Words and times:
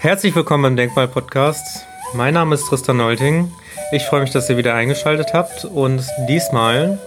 Herzlich 0.00 0.32
willkommen 0.36 0.62
beim 0.62 0.76
Denkmal-Podcast. 0.76 1.84
Mein 2.14 2.34
Name 2.34 2.54
ist 2.54 2.68
Tristan 2.68 2.98
Nolting. 2.98 3.50
Ich 3.90 4.04
freue 4.04 4.20
mich, 4.20 4.30
dass 4.30 4.48
ihr 4.48 4.56
wieder 4.56 4.74
eingeschaltet 4.74 5.34
habt. 5.34 5.64
Und 5.64 6.06
diesmal 6.28 7.00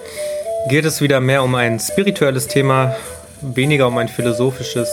geht 0.68 0.84
es 0.84 1.00
wieder 1.00 1.22
mehr 1.22 1.42
um 1.42 1.56
ein 1.56 1.80
spirituelles 1.80 2.50
Thema, 2.50 2.94
weniger 3.40 3.88
um 3.88 3.98
ein 3.98 4.10
philosophisches. 4.10 4.90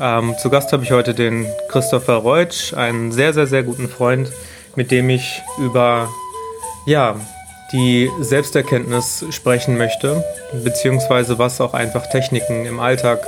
Ähm, 0.00 0.36
zu 0.40 0.50
Gast 0.50 0.72
habe 0.72 0.84
ich 0.84 0.92
heute 0.92 1.14
den 1.14 1.48
Christopher 1.68 2.14
Reutsch, 2.14 2.74
einen 2.74 3.10
sehr, 3.10 3.34
sehr, 3.34 3.48
sehr 3.48 3.64
guten 3.64 3.88
Freund, 3.88 4.30
mit 4.76 4.92
dem 4.92 5.10
ich 5.10 5.42
über 5.58 6.08
ja, 6.86 7.16
die 7.72 8.08
Selbsterkenntnis 8.20 9.24
sprechen 9.30 9.76
möchte, 9.76 10.22
beziehungsweise 10.62 11.40
was 11.40 11.60
auch 11.60 11.74
einfach 11.74 12.08
Techniken 12.08 12.66
im 12.66 12.78
Alltag 12.78 13.26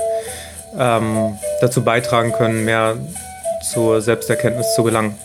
ähm, 0.77 1.37
dazu 1.59 1.83
beitragen 1.83 2.31
können, 2.31 2.63
mehr 2.63 2.95
zur 3.61 4.01
Selbsterkenntnis 4.01 4.73
zu 4.75 4.83
gelangen. 4.83 5.17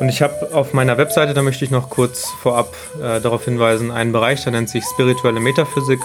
Und 0.00 0.08
ich 0.08 0.22
habe 0.22 0.50
auf 0.52 0.72
meiner 0.72 0.96
Webseite, 0.96 1.34
da 1.34 1.42
möchte 1.42 1.64
ich 1.64 1.70
noch 1.70 1.90
kurz 1.90 2.26
vorab 2.42 2.74
äh, 3.02 3.20
darauf 3.20 3.44
hinweisen, 3.44 3.90
einen 3.90 4.12
Bereich, 4.12 4.42
der 4.44 4.52
nennt 4.52 4.68
sich 4.68 4.84
spirituelle 4.84 5.40
Metaphysik. 5.40 6.00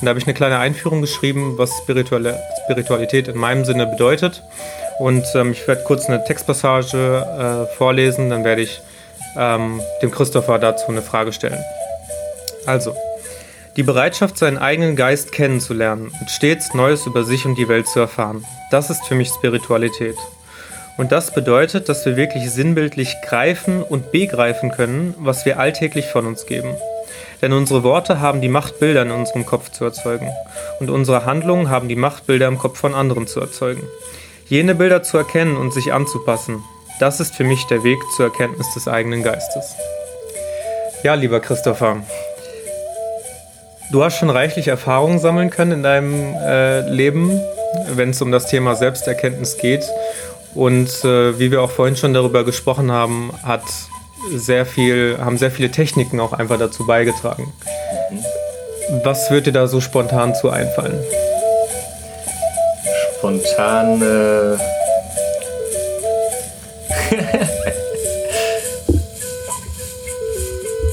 Und 0.00 0.04
da 0.04 0.10
habe 0.10 0.18
ich 0.18 0.26
eine 0.26 0.34
kleine 0.34 0.58
Einführung 0.58 1.00
geschrieben, 1.00 1.58
was 1.58 1.76
spirituelle 1.78 2.38
Spiritualität 2.64 3.28
in 3.28 3.36
meinem 3.36 3.64
Sinne 3.64 3.86
bedeutet. 3.86 4.42
Und 4.98 5.24
ähm, 5.34 5.52
ich 5.52 5.66
werde 5.68 5.84
kurz 5.84 6.06
eine 6.06 6.24
Textpassage 6.24 7.66
äh, 7.70 7.76
vorlesen, 7.76 8.30
dann 8.30 8.44
werde 8.44 8.62
ich 8.62 8.80
ähm, 9.36 9.80
dem 10.02 10.10
Christopher 10.10 10.58
dazu 10.58 10.88
eine 10.88 11.02
Frage 11.02 11.32
stellen. 11.32 11.62
Also, 12.66 12.94
die 13.76 13.84
Bereitschaft, 13.84 14.36
seinen 14.36 14.58
eigenen 14.58 14.96
Geist 14.96 15.30
kennenzulernen 15.30 16.12
und 16.20 16.30
stets 16.30 16.74
Neues 16.74 17.06
über 17.06 17.22
sich 17.22 17.46
und 17.46 17.56
die 17.56 17.68
Welt 17.68 17.86
zu 17.86 18.00
erfahren, 18.00 18.44
das 18.70 18.90
ist 18.90 19.06
für 19.06 19.14
mich 19.14 19.28
Spiritualität. 19.28 20.16
Und 20.98 21.12
das 21.12 21.32
bedeutet, 21.32 21.88
dass 21.88 22.04
wir 22.04 22.16
wirklich 22.16 22.50
sinnbildlich 22.50 23.14
greifen 23.24 23.82
und 23.84 24.10
begreifen 24.10 24.72
können, 24.72 25.14
was 25.18 25.46
wir 25.46 25.60
alltäglich 25.60 26.06
von 26.06 26.26
uns 26.26 26.44
geben. 26.44 26.74
Denn 27.40 27.52
unsere 27.52 27.84
Worte 27.84 28.20
haben 28.20 28.40
die 28.40 28.48
Macht, 28.48 28.80
Bilder 28.80 29.02
in 29.02 29.12
unserem 29.12 29.46
Kopf 29.46 29.70
zu 29.70 29.84
erzeugen. 29.84 30.28
Und 30.80 30.90
unsere 30.90 31.24
Handlungen 31.24 31.70
haben 31.70 31.88
die 31.88 31.94
Macht, 31.94 32.26
Bilder 32.26 32.48
im 32.48 32.58
Kopf 32.58 32.78
von 32.80 32.94
anderen 32.94 33.28
zu 33.28 33.40
erzeugen. 33.40 33.84
Jene 34.48 34.74
Bilder 34.74 35.04
zu 35.04 35.16
erkennen 35.18 35.56
und 35.56 35.72
sich 35.72 35.92
anzupassen, 35.92 36.64
das 36.98 37.20
ist 37.20 37.36
für 37.36 37.44
mich 37.44 37.64
der 37.66 37.84
Weg 37.84 37.98
zur 38.16 38.26
Erkenntnis 38.26 38.66
des 38.74 38.88
eigenen 38.88 39.22
Geistes. 39.22 39.76
Ja, 41.04 41.14
lieber 41.14 41.38
Christopher, 41.38 42.02
du 43.92 44.02
hast 44.02 44.18
schon 44.18 44.30
reichlich 44.30 44.66
Erfahrungen 44.66 45.20
sammeln 45.20 45.50
können 45.50 45.72
in 45.72 45.82
deinem 45.84 46.34
äh, 46.34 46.80
Leben, 46.90 47.40
wenn 47.94 48.10
es 48.10 48.20
um 48.20 48.32
das 48.32 48.46
Thema 48.46 48.74
Selbsterkenntnis 48.74 49.58
geht. 49.58 49.84
Und 50.54 50.88
äh, 51.04 51.38
wie 51.38 51.50
wir 51.50 51.62
auch 51.62 51.70
vorhin 51.70 51.96
schon 51.96 52.14
darüber 52.14 52.44
gesprochen 52.44 52.90
haben, 52.90 53.32
hat 53.42 53.64
sehr 54.34 54.66
viel, 54.66 55.18
haben 55.20 55.38
sehr 55.38 55.50
viele 55.50 55.70
Techniken 55.70 56.20
auch 56.20 56.32
einfach 56.32 56.58
dazu 56.58 56.86
beigetragen. 56.86 57.52
Was 59.04 59.30
wird 59.30 59.46
dir 59.46 59.52
da 59.52 59.66
so 59.66 59.80
spontan 59.80 60.34
zu 60.34 60.50
einfallen? 60.50 60.98
Spontan. 63.18 64.02
Äh 64.02 64.58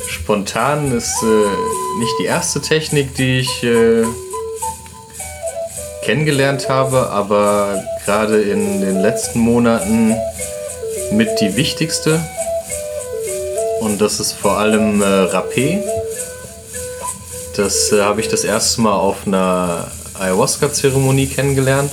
Spontan 0.07 0.91
ist 0.91 1.21
äh, 1.23 1.99
nicht 1.99 2.13
die 2.19 2.25
erste 2.25 2.59
Technik, 2.61 3.15
die 3.15 3.39
ich 3.39 3.63
äh, 3.63 4.03
kennengelernt 6.05 6.69
habe, 6.69 7.09
aber 7.09 7.83
gerade 8.05 8.39
in 8.39 8.79
den 8.79 9.01
letzten 9.01 9.39
Monaten 9.39 10.13
mit 11.11 11.41
die 11.41 11.55
wichtigste. 11.55 12.23
Und 13.81 13.99
das 13.99 14.19
ist 14.19 14.33
vor 14.33 14.59
allem 14.59 15.01
äh, 15.01 15.05
Rapé. 15.05 15.81
Das 17.55 17.91
äh, 17.91 18.01
habe 18.01 18.21
ich 18.21 18.27
das 18.27 18.43
erste 18.43 18.81
Mal 18.81 18.93
auf 18.93 19.25
einer 19.25 19.87
Ayahuasca-Zeremonie 20.19 21.25
kennengelernt. 21.25 21.91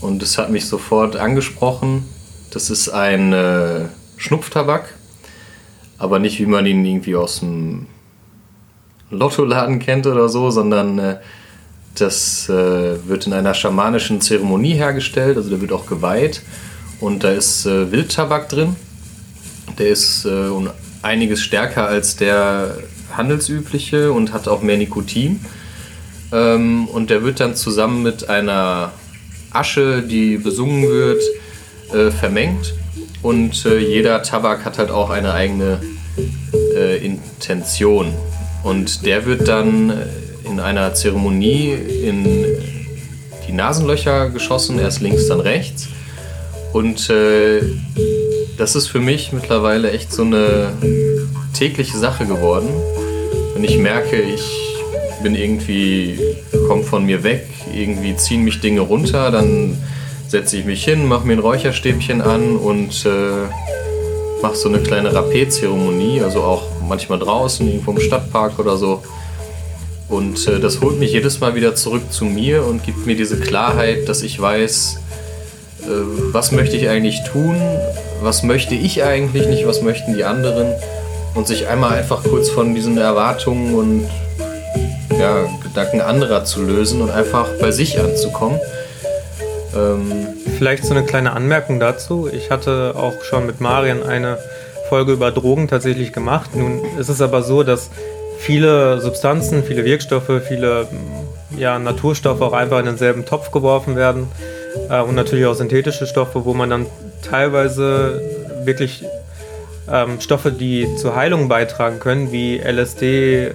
Und 0.00 0.22
es 0.22 0.38
hat 0.38 0.50
mich 0.50 0.66
sofort 0.66 1.16
angesprochen. 1.16 2.08
Das 2.50 2.70
ist 2.70 2.88
ein 2.88 3.34
äh, 3.34 3.80
Schnupftabak, 4.16 4.94
aber 5.98 6.18
nicht 6.18 6.40
wie 6.40 6.46
man 6.46 6.64
ihn 6.64 6.82
irgendwie 6.82 7.14
aus 7.14 7.40
dem 7.40 7.88
Lottoladen 9.10 9.80
kennt 9.80 10.06
oder 10.06 10.30
so, 10.30 10.50
sondern 10.50 10.98
äh, 10.98 11.16
das 12.00 12.48
äh, 12.48 12.52
wird 13.08 13.26
in 13.26 13.32
einer 13.32 13.54
schamanischen 13.54 14.20
Zeremonie 14.20 14.74
hergestellt, 14.74 15.36
also 15.36 15.50
der 15.50 15.60
wird 15.60 15.72
auch 15.72 15.86
geweiht. 15.86 16.42
Und 17.00 17.24
da 17.24 17.30
ist 17.30 17.66
äh, 17.66 17.92
Wildtabak 17.92 18.48
drin. 18.48 18.76
Der 19.78 19.88
ist 19.88 20.24
äh, 20.24 20.50
einiges 21.02 21.42
stärker 21.42 21.86
als 21.86 22.16
der 22.16 22.78
handelsübliche 23.12 24.12
und 24.12 24.32
hat 24.32 24.48
auch 24.48 24.62
mehr 24.62 24.76
Nikotin. 24.76 25.40
Ähm, 26.32 26.88
und 26.88 27.10
der 27.10 27.22
wird 27.22 27.40
dann 27.40 27.54
zusammen 27.54 28.02
mit 28.02 28.28
einer 28.28 28.92
Asche, 29.50 30.02
die 30.02 30.38
besungen 30.38 30.88
wird, 30.88 31.22
äh, 31.92 32.10
vermengt. 32.10 32.74
Und 33.22 33.64
äh, 33.66 33.78
jeder 33.78 34.22
Tabak 34.22 34.64
hat 34.64 34.78
halt 34.78 34.90
auch 34.90 35.10
eine 35.10 35.32
eigene 35.32 35.80
äh, 36.74 37.04
Intention. 37.04 38.12
Und 38.62 39.06
der 39.06 39.24
wird 39.24 39.48
dann 39.48 39.92
in 40.50 40.60
einer 40.60 40.94
Zeremonie 40.94 41.72
in 41.72 42.24
die 43.46 43.52
Nasenlöcher 43.52 44.30
geschossen, 44.30 44.78
erst 44.78 45.00
links, 45.00 45.28
dann 45.28 45.40
rechts. 45.40 45.88
Und 46.72 47.08
äh, 47.10 47.62
das 48.56 48.76
ist 48.76 48.88
für 48.88 49.00
mich 49.00 49.32
mittlerweile 49.32 49.90
echt 49.90 50.12
so 50.12 50.22
eine 50.22 50.72
tägliche 51.54 51.96
Sache 51.96 52.26
geworden. 52.26 52.68
Wenn 53.54 53.64
ich 53.64 53.78
merke, 53.78 54.20
ich 54.20 54.42
bin 55.22 55.34
irgendwie, 55.34 56.18
komme 56.68 56.82
von 56.82 57.06
mir 57.06 57.24
weg, 57.24 57.46
irgendwie 57.74 58.16
ziehen 58.16 58.44
mich 58.44 58.60
Dinge 58.60 58.80
runter, 58.80 59.30
dann 59.30 59.78
setze 60.28 60.58
ich 60.58 60.64
mich 60.64 60.84
hin, 60.84 61.06
mache 61.06 61.26
mir 61.26 61.34
ein 61.34 61.38
Räucherstäbchen 61.38 62.20
an 62.20 62.56
und 62.56 63.06
äh, 63.06 63.48
mache 64.42 64.56
so 64.56 64.68
eine 64.68 64.78
kleine 64.78 65.10
Rapé-Zeremonie, 65.10 66.20
also 66.20 66.42
auch 66.42 66.64
manchmal 66.86 67.18
draußen, 67.18 67.66
irgendwo 67.66 67.92
im 67.92 68.00
Stadtpark 68.00 68.58
oder 68.58 68.76
so. 68.76 69.02
Und 70.08 70.46
äh, 70.48 70.58
das 70.58 70.80
holt 70.80 70.98
mich 70.98 71.12
jedes 71.12 71.40
Mal 71.40 71.54
wieder 71.54 71.74
zurück 71.74 72.10
zu 72.10 72.24
mir 72.24 72.64
und 72.64 72.82
gibt 72.82 73.06
mir 73.06 73.16
diese 73.16 73.38
Klarheit, 73.38 74.08
dass 74.08 74.22
ich 74.22 74.40
weiß, 74.40 74.98
äh, 75.82 75.86
was 76.32 76.52
möchte 76.52 76.76
ich 76.76 76.88
eigentlich 76.88 77.22
tun, 77.24 77.60
was 78.22 78.42
möchte 78.42 78.74
ich 78.74 79.02
eigentlich 79.02 79.46
nicht, 79.46 79.66
was 79.66 79.82
möchten 79.82 80.14
die 80.14 80.24
anderen. 80.24 80.72
Und 81.34 81.46
sich 81.46 81.68
einmal 81.68 81.92
einfach 81.92 82.24
kurz 82.24 82.48
von 82.48 82.74
diesen 82.74 82.96
Erwartungen 82.98 83.74
und 83.74 84.08
ja, 85.18 85.46
Gedanken 85.62 86.00
anderer 86.00 86.44
zu 86.44 86.62
lösen 86.62 87.00
und 87.02 87.10
einfach 87.10 87.46
bei 87.60 87.70
sich 87.70 88.00
anzukommen. 88.00 88.58
Ähm 89.76 90.28
Vielleicht 90.56 90.84
so 90.84 90.92
eine 90.92 91.04
kleine 91.04 91.34
Anmerkung 91.34 91.78
dazu. 91.78 92.28
Ich 92.32 92.50
hatte 92.50 92.94
auch 92.96 93.22
schon 93.22 93.46
mit 93.46 93.60
Marian 93.60 94.02
eine 94.02 94.38
Folge 94.88 95.12
über 95.12 95.30
Drogen 95.30 95.68
tatsächlich 95.68 96.12
gemacht. 96.12 96.56
Nun 96.56 96.80
ist 96.98 97.08
es 97.08 97.20
aber 97.20 97.42
so, 97.42 97.62
dass 97.62 97.90
viele 98.38 99.00
Substanzen, 99.00 99.62
viele 99.64 99.84
Wirkstoffe, 99.84 100.42
viele 100.46 100.86
ja, 101.56 101.78
Naturstoffe 101.78 102.40
auch 102.40 102.52
einfach 102.52 102.78
in 102.78 102.86
denselben 102.86 103.24
Topf 103.24 103.50
geworfen 103.50 103.96
werden 103.96 104.28
äh, 104.88 105.00
und 105.00 105.14
natürlich 105.14 105.46
auch 105.46 105.54
synthetische 105.54 106.06
Stoffe, 106.06 106.44
wo 106.44 106.54
man 106.54 106.70
dann 106.70 106.86
teilweise 107.22 108.22
wirklich 108.64 109.04
ähm, 109.90 110.20
Stoffe, 110.20 110.52
die 110.52 110.86
zur 110.96 111.16
Heilung 111.16 111.48
beitragen 111.48 111.98
können, 111.98 112.32
wie 112.32 112.58
LSD 112.58 113.46
ähm, 113.46 113.52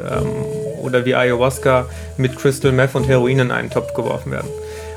oder 0.81 1.05
wie 1.05 1.15
Ayahuasca 1.15 1.85
mit 2.17 2.37
Crystal 2.37 2.71
Meth 2.71 2.95
und 2.95 3.07
Heroin 3.07 3.39
in 3.39 3.51
einen 3.51 3.69
Topf 3.69 3.93
geworfen 3.93 4.31
werden. 4.31 4.49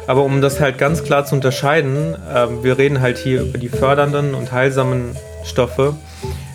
Aber 0.06 0.22
um 0.22 0.41
das 0.41 0.60
halt 0.60 0.78
ganz 0.78 1.03
klar 1.03 1.24
zu 1.24 1.34
unterscheiden, 1.34 2.14
äh, 2.14 2.47
wir 2.62 2.78
reden 2.78 3.00
halt 3.00 3.18
hier 3.18 3.42
über 3.42 3.59
die 3.59 3.68
fördernden 3.68 4.34
und 4.34 4.53
heilsamen 4.53 5.16
Stoffe 5.44 5.94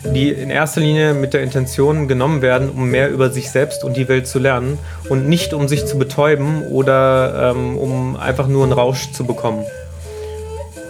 die 0.04 0.30
in 0.30 0.50
erster 0.50 0.80
Linie 0.80 1.14
mit 1.14 1.32
der 1.32 1.42
Intention 1.42 2.08
genommen 2.08 2.42
werden, 2.42 2.70
um 2.70 2.90
mehr 2.90 3.10
über 3.10 3.30
sich 3.30 3.50
selbst 3.50 3.84
und 3.84 3.96
die 3.96 4.08
Welt 4.08 4.26
zu 4.26 4.38
lernen 4.38 4.78
und 5.08 5.28
nicht 5.28 5.54
um 5.54 5.68
sich 5.68 5.86
zu 5.86 5.98
betäuben 5.98 6.66
oder 6.68 7.52
ähm, 7.54 7.78
um 7.78 8.16
einfach 8.16 8.48
nur 8.48 8.64
einen 8.64 8.72
Rausch 8.72 9.12
zu 9.12 9.24
bekommen. 9.24 9.64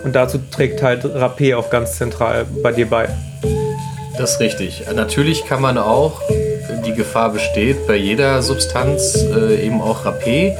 Und 0.04 0.16
dazu 0.16 0.38
trägt 0.50 0.82
halt 0.82 1.04
Rapé 1.04 1.56
auch 1.56 1.70
ganz 1.70 1.96
zentral 1.96 2.46
bei 2.62 2.72
dir 2.72 2.88
bei. 2.88 3.08
Das 4.18 4.32
ist 4.34 4.40
richtig. 4.40 4.84
Natürlich 4.94 5.46
kann 5.46 5.62
man 5.62 5.78
auch, 5.78 6.20
die 6.84 6.92
Gefahr 6.92 7.32
besteht, 7.32 7.86
bei 7.86 7.96
jeder 7.96 8.42
Substanz, 8.42 9.24
äh, 9.34 9.64
eben 9.64 9.80
auch 9.80 10.04
Rapé, 10.04 10.56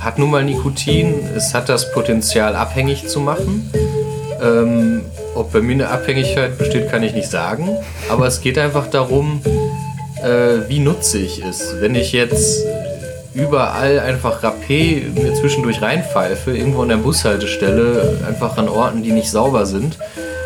hat 0.00 0.18
nun 0.18 0.30
mal 0.30 0.42
Nikotin, 0.42 1.14
es 1.36 1.54
hat 1.54 1.68
das 1.68 1.92
Potenzial 1.92 2.56
abhängig 2.56 3.06
zu 3.06 3.20
machen. 3.20 3.70
Ähm, 4.42 5.02
ob 5.40 5.52
bei 5.52 5.60
mir 5.60 5.72
eine 5.72 5.88
Abhängigkeit 5.88 6.58
besteht, 6.58 6.90
kann 6.90 7.02
ich 7.02 7.14
nicht 7.14 7.30
sagen. 7.30 7.68
Aber 8.08 8.26
es 8.26 8.40
geht 8.40 8.58
einfach 8.58 8.86
darum, 8.88 9.40
äh, 10.22 10.68
wie 10.68 10.78
nutze 10.78 11.18
ich 11.18 11.42
es. 11.42 11.74
Wenn 11.80 11.94
ich 11.94 12.12
jetzt 12.12 12.64
überall 13.34 14.00
einfach 14.00 14.42
Rapé 14.42 15.02
mir 15.14 15.34
zwischendurch 15.34 15.80
reinpfeife, 15.80 16.56
irgendwo 16.56 16.82
an 16.82 16.88
der 16.88 16.96
Bushaltestelle, 16.96 18.18
einfach 18.26 18.56
an 18.58 18.68
Orten, 18.68 19.02
die 19.02 19.12
nicht 19.12 19.30
sauber 19.30 19.66
sind, 19.66 19.98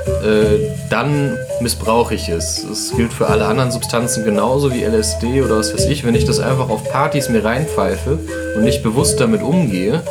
äh, 0.06 0.70
dann 0.90 1.36
missbrauche 1.60 2.14
ich 2.14 2.28
es. 2.28 2.64
Das 2.68 2.92
gilt 2.94 3.12
für 3.12 3.26
alle 3.26 3.46
anderen 3.46 3.70
Substanzen 3.70 4.24
genauso 4.24 4.72
wie 4.72 4.84
LSD 4.84 5.42
oder 5.42 5.58
was 5.58 5.72
weiß 5.72 5.86
ich. 5.86 6.04
Wenn 6.04 6.14
ich 6.14 6.24
das 6.24 6.40
einfach 6.40 6.68
auf 6.68 6.84
Partys 6.90 7.28
mir 7.28 7.44
reinpfeife 7.44 8.18
und 8.54 8.64
nicht 8.64 8.82
bewusst 8.82 9.18
damit 9.18 9.42
umgehe, 9.42 10.02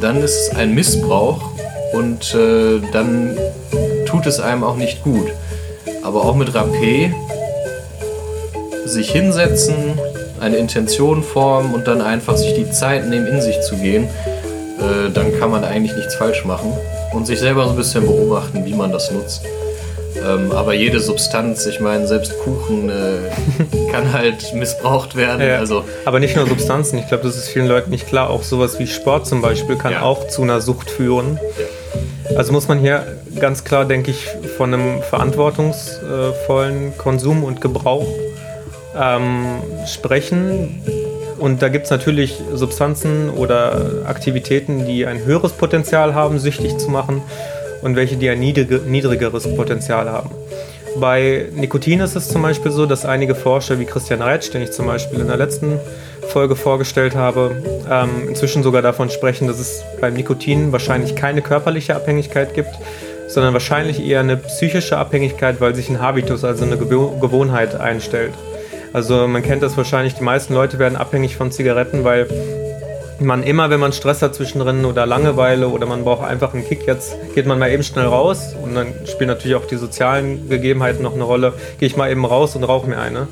dann 0.00 0.22
ist 0.22 0.50
es 0.50 0.56
ein 0.56 0.74
Missbrauch 0.74 1.40
und 1.92 2.34
äh, 2.34 2.80
dann 2.92 3.36
tut 4.06 4.26
es 4.26 4.40
einem 4.40 4.64
auch 4.64 4.76
nicht 4.76 5.02
gut. 5.02 5.28
Aber 6.02 6.24
auch 6.24 6.34
mit 6.36 6.48
Rapé 6.50 7.12
sich 8.84 9.10
hinsetzen, 9.10 9.98
eine 10.40 10.56
Intention 10.56 11.22
formen 11.22 11.74
und 11.74 11.86
dann 11.88 12.00
einfach 12.00 12.36
sich 12.36 12.54
die 12.54 12.70
Zeit 12.70 13.06
nehmen, 13.08 13.26
in 13.26 13.40
sich 13.40 13.60
zu 13.62 13.76
gehen, 13.76 14.04
äh, 14.78 15.10
dann 15.12 15.38
kann 15.38 15.50
man 15.50 15.64
eigentlich 15.64 15.96
nichts 15.96 16.14
falsch 16.14 16.44
machen 16.44 16.72
und 17.12 17.26
sich 17.26 17.38
selber 17.40 17.64
so 17.64 17.70
ein 17.70 17.76
bisschen 17.76 18.06
beobachten, 18.06 18.64
wie 18.64 18.74
man 18.74 18.92
das 18.92 19.10
nutzt. 19.10 19.42
Ähm, 20.16 20.52
aber 20.52 20.72
jede 20.74 21.00
Substanz, 21.00 21.66
ich 21.66 21.80
meine, 21.80 22.06
selbst 22.06 22.32
Kuchen 22.40 22.88
äh, 22.90 23.90
kann 23.92 24.12
halt 24.12 24.54
missbraucht 24.54 25.14
werden. 25.16 25.46
Ja, 25.46 25.58
also, 25.58 25.84
aber 26.04 26.20
nicht 26.20 26.36
nur 26.36 26.46
Substanzen, 26.46 26.98
ich 26.98 27.08
glaube, 27.08 27.24
das 27.24 27.36
ist 27.36 27.48
vielen 27.48 27.66
Leuten 27.66 27.90
nicht 27.90 28.06
klar. 28.06 28.30
Auch 28.30 28.42
sowas 28.42 28.78
wie 28.78 28.86
Sport 28.86 29.26
zum 29.26 29.42
Beispiel 29.42 29.76
kann 29.76 29.92
Ja. 29.92 30.02
auch 30.02 30.28
zu 30.28 30.42
einer 30.42 30.60
Sucht 30.60 30.90
führen. 30.90 31.38
ja. 31.58 32.36
Also 32.36 32.52
muss 32.52 32.66
man 32.68 32.78
hier 32.80 33.06
ganz 33.40 33.64
klar, 33.64 33.84
denke 33.84 34.10
ich, 34.10 34.26
von 34.56 34.72
einem 34.72 35.02
verantwortungsvollen 35.02 36.96
Konsum 36.98 37.44
und 37.44 37.60
Gebrauch 37.60 38.06
ähm, 38.98 39.44
sprechen. 39.86 40.82
Und 41.38 41.60
da 41.62 41.68
gibt 41.68 41.84
es 41.84 41.90
natürlich 41.90 42.40
Substanzen 42.54 43.30
oder 43.30 44.04
Aktivitäten, 44.06 44.86
die 44.86 45.06
ein 45.06 45.24
höheres 45.24 45.52
Potenzial 45.52 46.14
haben, 46.14 46.38
süchtig 46.38 46.78
zu 46.78 46.90
machen 46.90 47.22
und 47.82 47.94
welche, 47.94 48.16
die 48.16 48.28
ein 48.30 48.40
niedrige, 48.40 48.78
niedrigeres 48.78 49.54
Potenzial 49.54 50.10
haben. 50.10 50.30
Bei 50.98 51.46
Nikotin 51.54 52.00
ist 52.00 52.16
es 52.16 52.28
zum 52.28 52.40
Beispiel 52.40 52.72
so, 52.72 52.86
dass 52.86 53.04
einige 53.04 53.34
Forscher 53.34 53.78
wie 53.78 53.84
Christian 53.84 54.22
Reitsch, 54.22 54.54
den 54.54 54.62
ich 54.62 54.72
zum 54.72 54.86
Beispiel 54.86 55.20
in 55.20 55.26
der 55.26 55.36
letzten 55.36 55.78
Folge 56.28 56.56
vorgestellt 56.56 57.14
habe, 57.14 57.62
ähm, 57.90 58.28
inzwischen 58.28 58.62
sogar 58.62 58.80
davon 58.80 59.10
sprechen, 59.10 59.46
dass 59.46 59.58
es 59.58 59.82
beim 60.00 60.14
Nikotin 60.14 60.72
wahrscheinlich 60.72 61.14
keine 61.14 61.42
körperliche 61.42 61.94
Abhängigkeit 61.94 62.54
gibt, 62.54 62.70
sondern 63.28 63.52
wahrscheinlich 63.52 64.04
eher 64.04 64.20
eine 64.20 64.36
psychische 64.36 64.96
Abhängigkeit, 64.98 65.60
weil 65.60 65.74
sich 65.74 65.88
ein 65.88 66.00
Habitus, 66.00 66.44
also 66.44 66.64
eine 66.64 66.76
Gewo- 66.76 67.18
Gewohnheit 67.20 67.78
einstellt. 67.78 68.32
Also 68.92 69.26
man 69.26 69.42
kennt 69.42 69.62
das 69.62 69.76
wahrscheinlich, 69.76 70.14
die 70.14 70.24
meisten 70.24 70.54
Leute 70.54 70.78
werden 70.78 70.96
abhängig 70.96 71.36
von 71.36 71.50
Zigaretten, 71.50 72.04
weil 72.04 72.26
man 73.18 73.42
immer, 73.42 73.70
wenn 73.70 73.80
man 73.80 73.92
Stress 73.92 74.20
hat 74.22 74.34
zwischendrin 74.34 74.84
oder 74.84 75.06
Langeweile 75.06 75.68
oder 75.68 75.86
man 75.86 76.04
braucht 76.04 76.26
einfach 76.26 76.52
einen 76.52 76.64
Kick, 76.66 76.86
jetzt 76.86 77.16
geht 77.34 77.46
man 77.46 77.58
mal 77.58 77.70
eben 77.70 77.82
schnell 77.82 78.06
raus 78.06 78.54
und 78.62 78.74
dann 78.74 78.88
spielen 79.06 79.28
natürlich 79.28 79.56
auch 79.56 79.66
die 79.66 79.76
sozialen 79.76 80.48
Gegebenheiten 80.48 81.02
noch 81.02 81.14
eine 81.14 81.24
Rolle. 81.24 81.54
Gehe 81.78 81.88
ich 81.88 81.96
mal 81.96 82.10
eben 82.10 82.24
raus 82.24 82.56
und 82.56 82.64
rauche 82.64 82.86
mir 82.88 82.98
eine. 82.98 83.26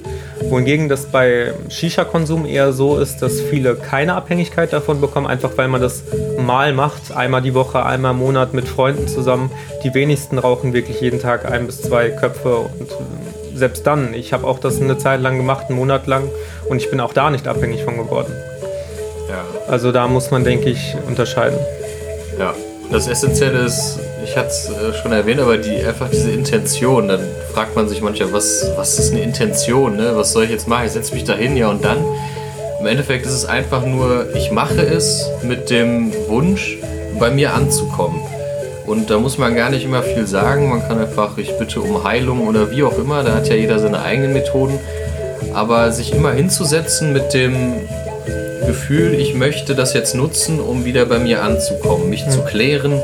Wohingegen 0.49 0.89
das 0.89 1.07
bei 1.07 1.53
Shisha-Konsum 1.69 2.47
eher 2.47 2.73
so 2.73 2.99
ist, 2.99 3.23
dass 3.23 3.41
viele 3.41 3.75
keine 3.77 4.15
Abhängigkeit 4.15 4.73
davon 4.73 5.01
bekommen, 5.01 5.27
einfach 5.27 5.51
weil 5.57 5.69
man 5.69 5.81
das 5.81 6.05
mal 6.39 6.73
macht, 6.73 7.13
einmal 7.13 7.43
die 7.43 7.55
Woche, 7.55 7.85
einmal 7.85 8.13
im 8.13 8.19
Monat 8.19 8.55
mit 8.55 8.69
Freunden 8.69 9.09
zusammen. 9.09 9.51
Die 9.83 9.95
wenigsten 9.95 10.39
rauchen 10.39 10.73
wirklich 10.73 11.01
jeden 11.01 11.21
Tag 11.21 11.51
ein 11.51 11.67
bis 11.67 11.83
zwei 11.83 12.11
Köpfe 12.11 12.57
und 12.57 12.91
äh, 12.91 13.57
selbst 13.57 13.87
dann, 13.87 14.15
ich 14.15 14.33
habe 14.33 14.47
auch 14.47 14.59
das 14.59 14.81
eine 14.81 14.99
Zeit 14.99 15.21
lang 15.21 15.37
gemacht, 15.37 15.67
einen 15.69 15.79
Monat 15.79 16.07
lang 16.07 16.25
und 16.69 16.79
ich 16.79 16.91
bin 16.91 17.01
auch 17.01 17.13
da 17.13 17.31
nicht 17.31 17.47
abhängig 17.47 17.85
von 17.85 17.97
geworden. 17.97 18.33
Ja. 19.29 19.45
Also 19.69 19.93
da 19.93 20.09
muss 20.09 20.31
man, 20.31 20.45
denke 20.45 20.71
ich, 20.71 20.95
unterscheiden. 21.07 21.59
Ja, 22.39 22.55
das 22.91 23.07
Essentielle 23.07 23.61
ist, 23.61 23.99
ich 24.25 24.37
hatte 24.37 24.49
es 24.49 24.71
äh, 24.71 24.95
schon 24.95 25.13
erwähnt, 25.13 25.41
aber 25.41 25.59
die, 25.59 25.85
einfach 25.85 26.09
diese 26.11 26.31
Intention. 26.31 27.09
Dann 27.09 27.21
fragt 27.53 27.77
man 27.77 27.89
sich 27.89 28.01
manchmal, 28.01 28.33
was, 28.33 28.67
was 28.77 28.99
ist 28.99 29.13
eine 29.13 29.23
Intention? 29.23 29.97
Ne? 29.97 30.13
Was 30.15 30.33
soll 30.33 30.45
ich 30.45 30.51
jetzt 30.51 30.67
machen? 30.67 30.87
Ich 30.87 30.93
setze 30.93 31.15
mich 31.15 31.25
da 31.25 31.35
hin, 31.35 31.57
ja 31.57 31.69
und 31.69 31.85
dann. 31.85 31.99
Im 32.81 32.87
Endeffekt 32.87 33.25
ist 33.27 33.33
es 33.33 33.45
einfach 33.45 33.87
nur, 33.87 34.35
ich 34.35 34.51
mache 34.51 34.83
es 34.83 35.29
mit 35.43 35.71
dem 35.71 36.13
Wunsch, 36.29 36.79
bei 37.19 37.31
mir 37.31 37.55
anzukommen. 37.55 38.21
Und 38.87 39.09
da 39.09 39.19
muss 39.19 39.39
man 39.39 39.55
gar 39.55 39.71
nicht 39.71 39.85
immer 39.85 40.03
viel 40.03 40.27
sagen. 40.27 40.69
Man 40.69 40.87
kann 40.87 40.99
einfach, 40.99 41.39
ich 41.39 41.57
bitte 41.57 41.81
um 41.81 42.05
Heilung 42.05 42.47
oder 42.47 42.71
wie 42.71 42.83
auch 42.83 42.99
immer. 42.99 43.23
Da 43.23 43.35
hat 43.35 43.49
ja 43.49 43.55
jeder 43.55 43.79
seine 43.79 44.03
eigenen 44.03 44.33
Methoden. 44.33 44.79
Aber 45.55 45.93
sich 45.93 46.13
immer 46.13 46.33
hinzusetzen 46.33 47.13
mit 47.13 47.33
dem 47.33 47.75
Gefühl, 48.67 49.15
ich 49.15 49.35
möchte 49.35 49.75
das 49.75 49.95
jetzt 49.95 50.15
nutzen, 50.15 50.61
um 50.61 50.85
wieder 50.85 51.07
bei 51.07 51.19
mir 51.19 51.43
anzukommen, 51.43 52.11
mich 52.11 52.29
zu 52.29 52.43
klären, 52.43 53.01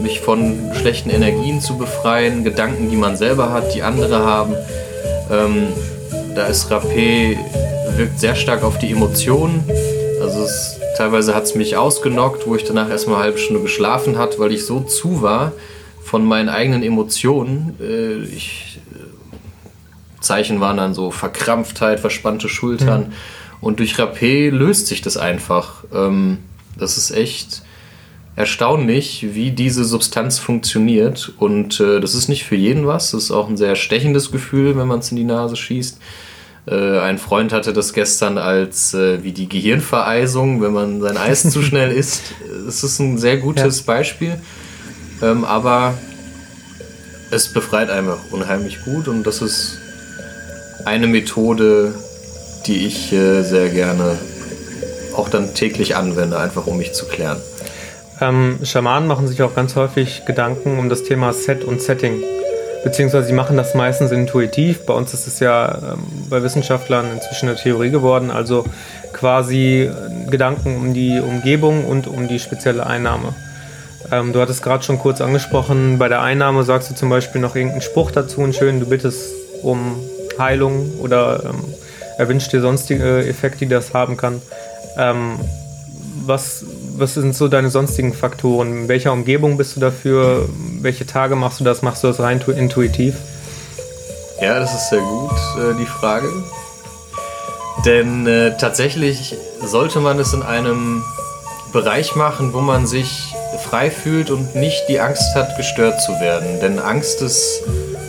mich 0.00 0.20
von 0.20 0.70
schlechten 0.74 1.10
Energien 1.10 1.60
zu 1.60 1.78
befreien, 1.78 2.44
Gedanken, 2.44 2.90
die 2.90 2.96
man 2.96 3.16
selber 3.16 3.52
hat, 3.52 3.74
die 3.74 3.82
andere 3.82 4.24
haben. 4.24 4.54
Ähm, 5.30 5.68
da 6.34 6.46
ist 6.46 6.70
Rapé 6.70 7.38
wirkt 7.96 8.20
sehr 8.20 8.34
stark 8.34 8.62
auf 8.62 8.78
die 8.78 8.90
Emotionen. 8.90 9.64
Also 10.20 10.42
es, 10.42 10.78
teilweise 10.96 11.34
hat 11.34 11.44
es 11.44 11.54
mich 11.54 11.76
ausgenockt, 11.76 12.46
wo 12.46 12.54
ich 12.56 12.64
danach 12.64 12.90
erstmal 12.90 13.16
eine 13.16 13.24
halbe 13.24 13.38
Stunde 13.38 13.62
geschlafen 13.62 14.18
hat, 14.18 14.38
weil 14.38 14.52
ich 14.52 14.66
so 14.66 14.80
zu 14.80 15.22
war 15.22 15.52
von 16.02 16.24
meinen 16.24 16.48
eigenen 16.48 16.82
Emotionen. 16.82 17.76
Äh, 17.80 18.24
ich, 18.24 18.78
Zeichen 20.20 20.60
waren 20.60 20.76
dann 20.76 20.94
so 20.94 21.10
Verkrampftheit, 21.10 22.00
verspannte 22.00 22.48
Schultern. 22.48 23.12
Und 23.60 23.78
durch 23.78 23.94
Rapé 23.94 24.50
löst 24.50 24.86
sich 24.86 25.00
das 25.00 25.16
einfach. 25.16 25.84
Ähm, 25.92 26.38
das 26.78 26.98
ist 26.98 27.10
echt 27.12 27.62
erstaunlich, 28.36 29.28
wie 29.32 29.50
diese 29.50 29.84
Substanz 29.84 30.38
funktioniert. 30.38 31.32
Und 31.38 31.80
äh, 31.80 32.00
das 32.00 32.14
ist 32.14 32.28
nicht 32.28 32.44
für 32.44 32.54
jeden 32.54 32.86
was. 32.86 33.10
Das 33.10 33.24
ist 33.24 33.30
auch 33.30 33.48
ein 33.48 33.56
sehr 33.56 33.74
stechendes 33.76 34.30
Gefühl, 34.30 34.76
wenn 34.76 34.86
man 34.86 35.00
es 35.00 35.10
in 35.10 35.16
die 35.16 35.24
Nase 35.24 35.56
schießt. 35.56 35.98
Äh, 36.68 36.98
ein 36.98 37.18
Freund 37.18 37.52
hatte 37.52 37.72
das 37.72 37.94
gestern 37.94 38.38
als 38.38 38.92
äh, 38.92 39.24
wie 39.24 39.32
die 39.32 39.48
Gehirnvereisung, 39.48 40.60
wenn 40.60 40.72
man 40.72 41.00
sein 41.00 41.16
Eis 41.16 41.50
zu 41.50 41.62
schnell 41.64 41.90
isst. 41.90 42.34
Es 42.68 42.84
ist 42.84 42.98
ein 42.98 43.16
sehr 43.16 43.38
gutes 43.38 43.82
Beispiel. 43.82 44.38
Ähm, 45.22 45.44
aber 45.44 45.94
es 47.30 47.52
befreit 47.52 47.88
einfach 47.88 48.18
unheimlich 48.30 48.84
gut 48.84 49.08
und 49.08 49.24
das 49.24 49.40
ist 49.40 49.78
eine 50.84 51.06
Methode, 51.06 51.94
die 52.66 52.86
ich 52.86 53.12
äh, 53.12 53.42
sehr 53.42 53.70
gerne 53.70 54.18
auch 55.16 55.30
dann 55.30 55.54
täglich 55.54 55.96
anwende, 55.96 56.38
einfach 56.38 56.66
um 56.66 56.76
mich 56.76 56.92
zu 56.92 57.06
klären. 57.06 57.40
Ähm, 58.20 58.58
Schamanen 58.62 59.08
machen 59.08 59.28
sich 59.28 59.42
auch 59.42 59.54
ganz 59.54 59.76
häufig 59.76 60.24
Gedanken 60.24 60.78
um 60.78 60.88
das 60.88 61.02
Thema 61.02 61.32
Set 61.32 61.64
und 61.64 61.82
Setting. 61.82 62.22
Beziehungsweise 62.84 63.26
sie 63.26 63.32
machen 63.32 63.56
das 63.56 63.74
meistens 63.74 64.12
intuitiv. 64.12 64.86
Bei 64.86 64.94
uns 64.94 65.12
ist 65.12 65.26
es 65.26 65.40
ja 65.40 65.94
ähm, 65.94 66.04
bei 66.30 66.42
Wissenschaftlern 66.42 67.06
inzwischen 67.12 67.48
eine 67.48 67.58
Theorie 67.58 67.90
geworden. 67.90 68.30
Also 68.30 68.64
quasi 69.12 69.90
äh, 69.90 70.30
Gedanken 70.30 70.76
um 70.76 70.94
die 70.94 71.20
Umgebung 71.20 71.84
und 71.84 72.06
um 72.06 72.28
die 72.28 72.38
spezielle 72.38 72.86
Einnahme. 72.86 73.34
Ähm, 74.12 74.32
du 74.32 74.40
hattest 74.40 74.62
gerade 74.62 74.84
schon 74.84 74.98
kurz 74.98 75.20
angesprochen, 75.20 75.98
bei 75.98 76.08
der 76.08 76.22
Einnahme 76.22 76.62
sagst 76.62 76.90
du 76.90 76.94
zum 76.94 77.08
Beispiel 77.08 77.40
noch 77.40 77.56
irgendeinen 77.56 77.82
Spruch 77.82 78.10
dazu, 78.10 78.42
einen 78.42 78.52
schönen, 78.52 78.80
du 78.80 78.86
bittest 78.86 79.34
um 79.62 79.96
Heilung 80.38 80.92
oder 81.00 81.42
ähm, 81.44 81.64
erwünscht 82.18 82.52
dir 82.52 82.60
sonstige 82.60 83.26
Effekte, 83.26 83.60
die 83.60 83.68
das 83.68 83.94
haben 83.94 84.16
kann. 84.16 84.40
Ähm, 84.96 85.38
was, 86.24 86.64
was 86.98 87.14
sind 87.14 87.34
so 87.36 87.48
deine 87.48 87.70
sonstigen 87.70 88.12
Faktoren? 88.14 88.68
In 88.82 88.88
welcher 88.88 89.12
Umgebung 89.12 89.56
bist 89.56 89.76
du 89.76 89.80
dafür? 89.80 90.48
Welche 90.80 91.06
Tage 91.06 91.36
machst 91.36 91.60
du 91.60 91.64
das? 91.64 91.82
Machst 91.82 92.02
du 92.02 92.08
das 92.08 92.20
rein 92.20 92.40
tu- 92.40 92.52
intuitiv? 92.52 93.14
Ja, 94.40 94.58
das 94.60 94.74
ist 94.74 94.90
sehr 94.90 95.00
gut, 95.00 95.30
äh, 95.58 95.74
die 95.78 95.86
Frage. 95.86 96.28
Denn 97.84 98.26
äh, 98.26 98.56
tatsächlich 98.56 99.34
sollte 99.64 100.00
man 100.00 100.18
es 100.18 100.32
in 100.32 100.42
einem 100.42 101.02
Bereich 101.72 102.14
machen, 102.16 102.52
wo 102.52 102.60
man 102.60 102.86
sich 102.86 103.34
frei 103.68 103.90
fühlt 103.90 104.30
und 104.30 104.54
nicht 104.54 104.82
die 104.88 105.00
Angst 105.00 105.34
hat, 105.34 105.56
gestört 105.56 106.00
zu 106.02 106.12
werden. 106.20 106.60
Denn 106.60 106.78
Angst 106.78 107.22
ist 107.22 107.62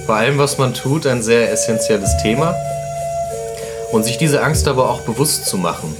bei 0.05 0.17
allem, 0.19 0.37
was 0.37 0.57
man 0.57 0.73
tut, 0.73 1.05
ein 1.05 1.21
sehr 1.21 1.51
essentielles 1.51 2.15
Thema. 2.21 2.55
Und 3.91 4.03
sich 4.03 4.17
diese 4.17 4.41
Angst 4.41 4.67
aber 4.67 4.89
auch 4.89 5.01
bewusst 5.01 5.45
zu 5.45 5.57
machen. 5.57 5.95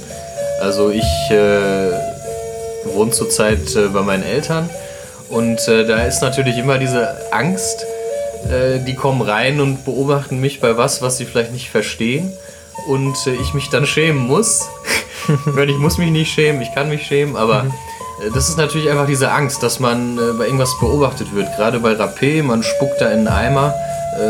Also 0.60 0.90
ich 0.90 1.04
äh, 1.30 1.90
wohne 2.94 3.10
zurzeit 3.10 3.74
äh, 3.76 3.88
bei 3.88 4.02
meinen 4.02 4.22
Eltern 4.22 4.68
und 5.28 5.68
äh, 5.68 5.86
da 5.86 6.04
ist 6.04 6.22
natürlich 6.22 6.56
immer 6.58 6.78
diese 6.78 7.32
Angst, 7.32 7.84
äh, 8.50 8.78
die 8.78 8.94
kommen 8.94 9.20
rein 9.20 9.60
und 9.60 9.84
beobachten 9.84 10.40
mich 10.40 10.60
bei 10.60 10.76
was, 10.76 11.02
was 11.02 11.18
sie 11.18 11.26
vielleicht 11.26 11.52
nicht 11.52 11.68
verstehen 11.68 12.32
und 12.86 13.14
äh, 13.26 13.34
ich 13.34 13.52
mich 13.52 13.68
dann 13.68 13.86
schämen 13.86 14.26
muss. 14.26 14.68
ich 15.28 15.68
ich 15.68 15.78
muss 15.78 15.98
mich 15.98 16.10
nicht 16.10 16.32
schämen, 16.32 16.62
ich 16.62 16.74
kann 16.74 16.88
mich 16.88 17.06
schämen, 17.06 17.36
aber 17.36 17.66
äh, 18.24 18.30
das 18.32 18.48
ist 18.48 18.56
natürlich 18.56 18.88
einfach 18.90 19.06
diese 19.06 19.30
Angst, 19.30 19.62
dass 19.62 19.80
man 19.80 20.16
äh, 20.16 20.32
bei 20.38 20.46
irgendwas 20.46 20.78
beobachtet 20.80 21.34
wird. 21.34 21.54
Gerade 21.56 21.80
bei 21.80 21.92
Rapé, 21.92 22.42
man 22.42 22.62
spuckt 22.62 23.00
da 23.00 23.06
in 23.06 23.26
einen 23.26 23.28
Eimer, 23.28 23.74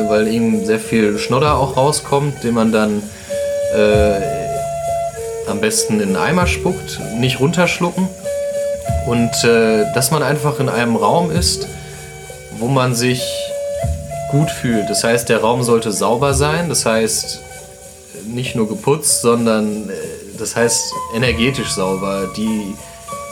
weil 0.08 0.28
eben 0.28 0.66
sehr 0.66 0.80
viel 0.80 1.18
Schnodder 1.18 1.56
auch 1.56 1.78
rauskommt, 1.78 2.44
den 2.44 2.52
man 2.52 2.72
dann 2.72 3.02
am 5.48 5.60
besten 5.60 6.00
in 6.00 6.08
einen 6.08 6.16
Eimer 6.16 6.46
spuckt, 6.46 7.00
nicht 7.18 7.40
runterschlucken. 7.40 8.06
Und 9.08 9.32
äh, 9.42 9.90
dass 9.94 10.10
man 10.10 10.22
einfach 10.22 10.60
in 10.60 10.68
einem 10.68 10.94
Raum 10.94 11.30
ist, 11.30 11.66
wo 12.58 12.68
man 12.68 12.94
sich 12.94 13.22
gut 14.30 14.50
fühlt. 14.50 14.90
Das 14.90 15.02
heißt, 15.02 15.30
der 15.30 15.40
Raum 15.40 15.62
sollte 15.62 15.92
sauber 15.92 16.34
sein, 16.34 16.68
das 16.68 16.84
heißt 16.84 17.40
nicht 18.26 18.54
nur 18.54 18.68
geputzt, 18.68 19.22
sondern 19.22 19.88
äh, 19.88 19.92
das 20.38 20.54
heißt 20.56 20.92
energetisch 21.14 21.70
sauber. 21.70 22.28
Die 22.36 22.74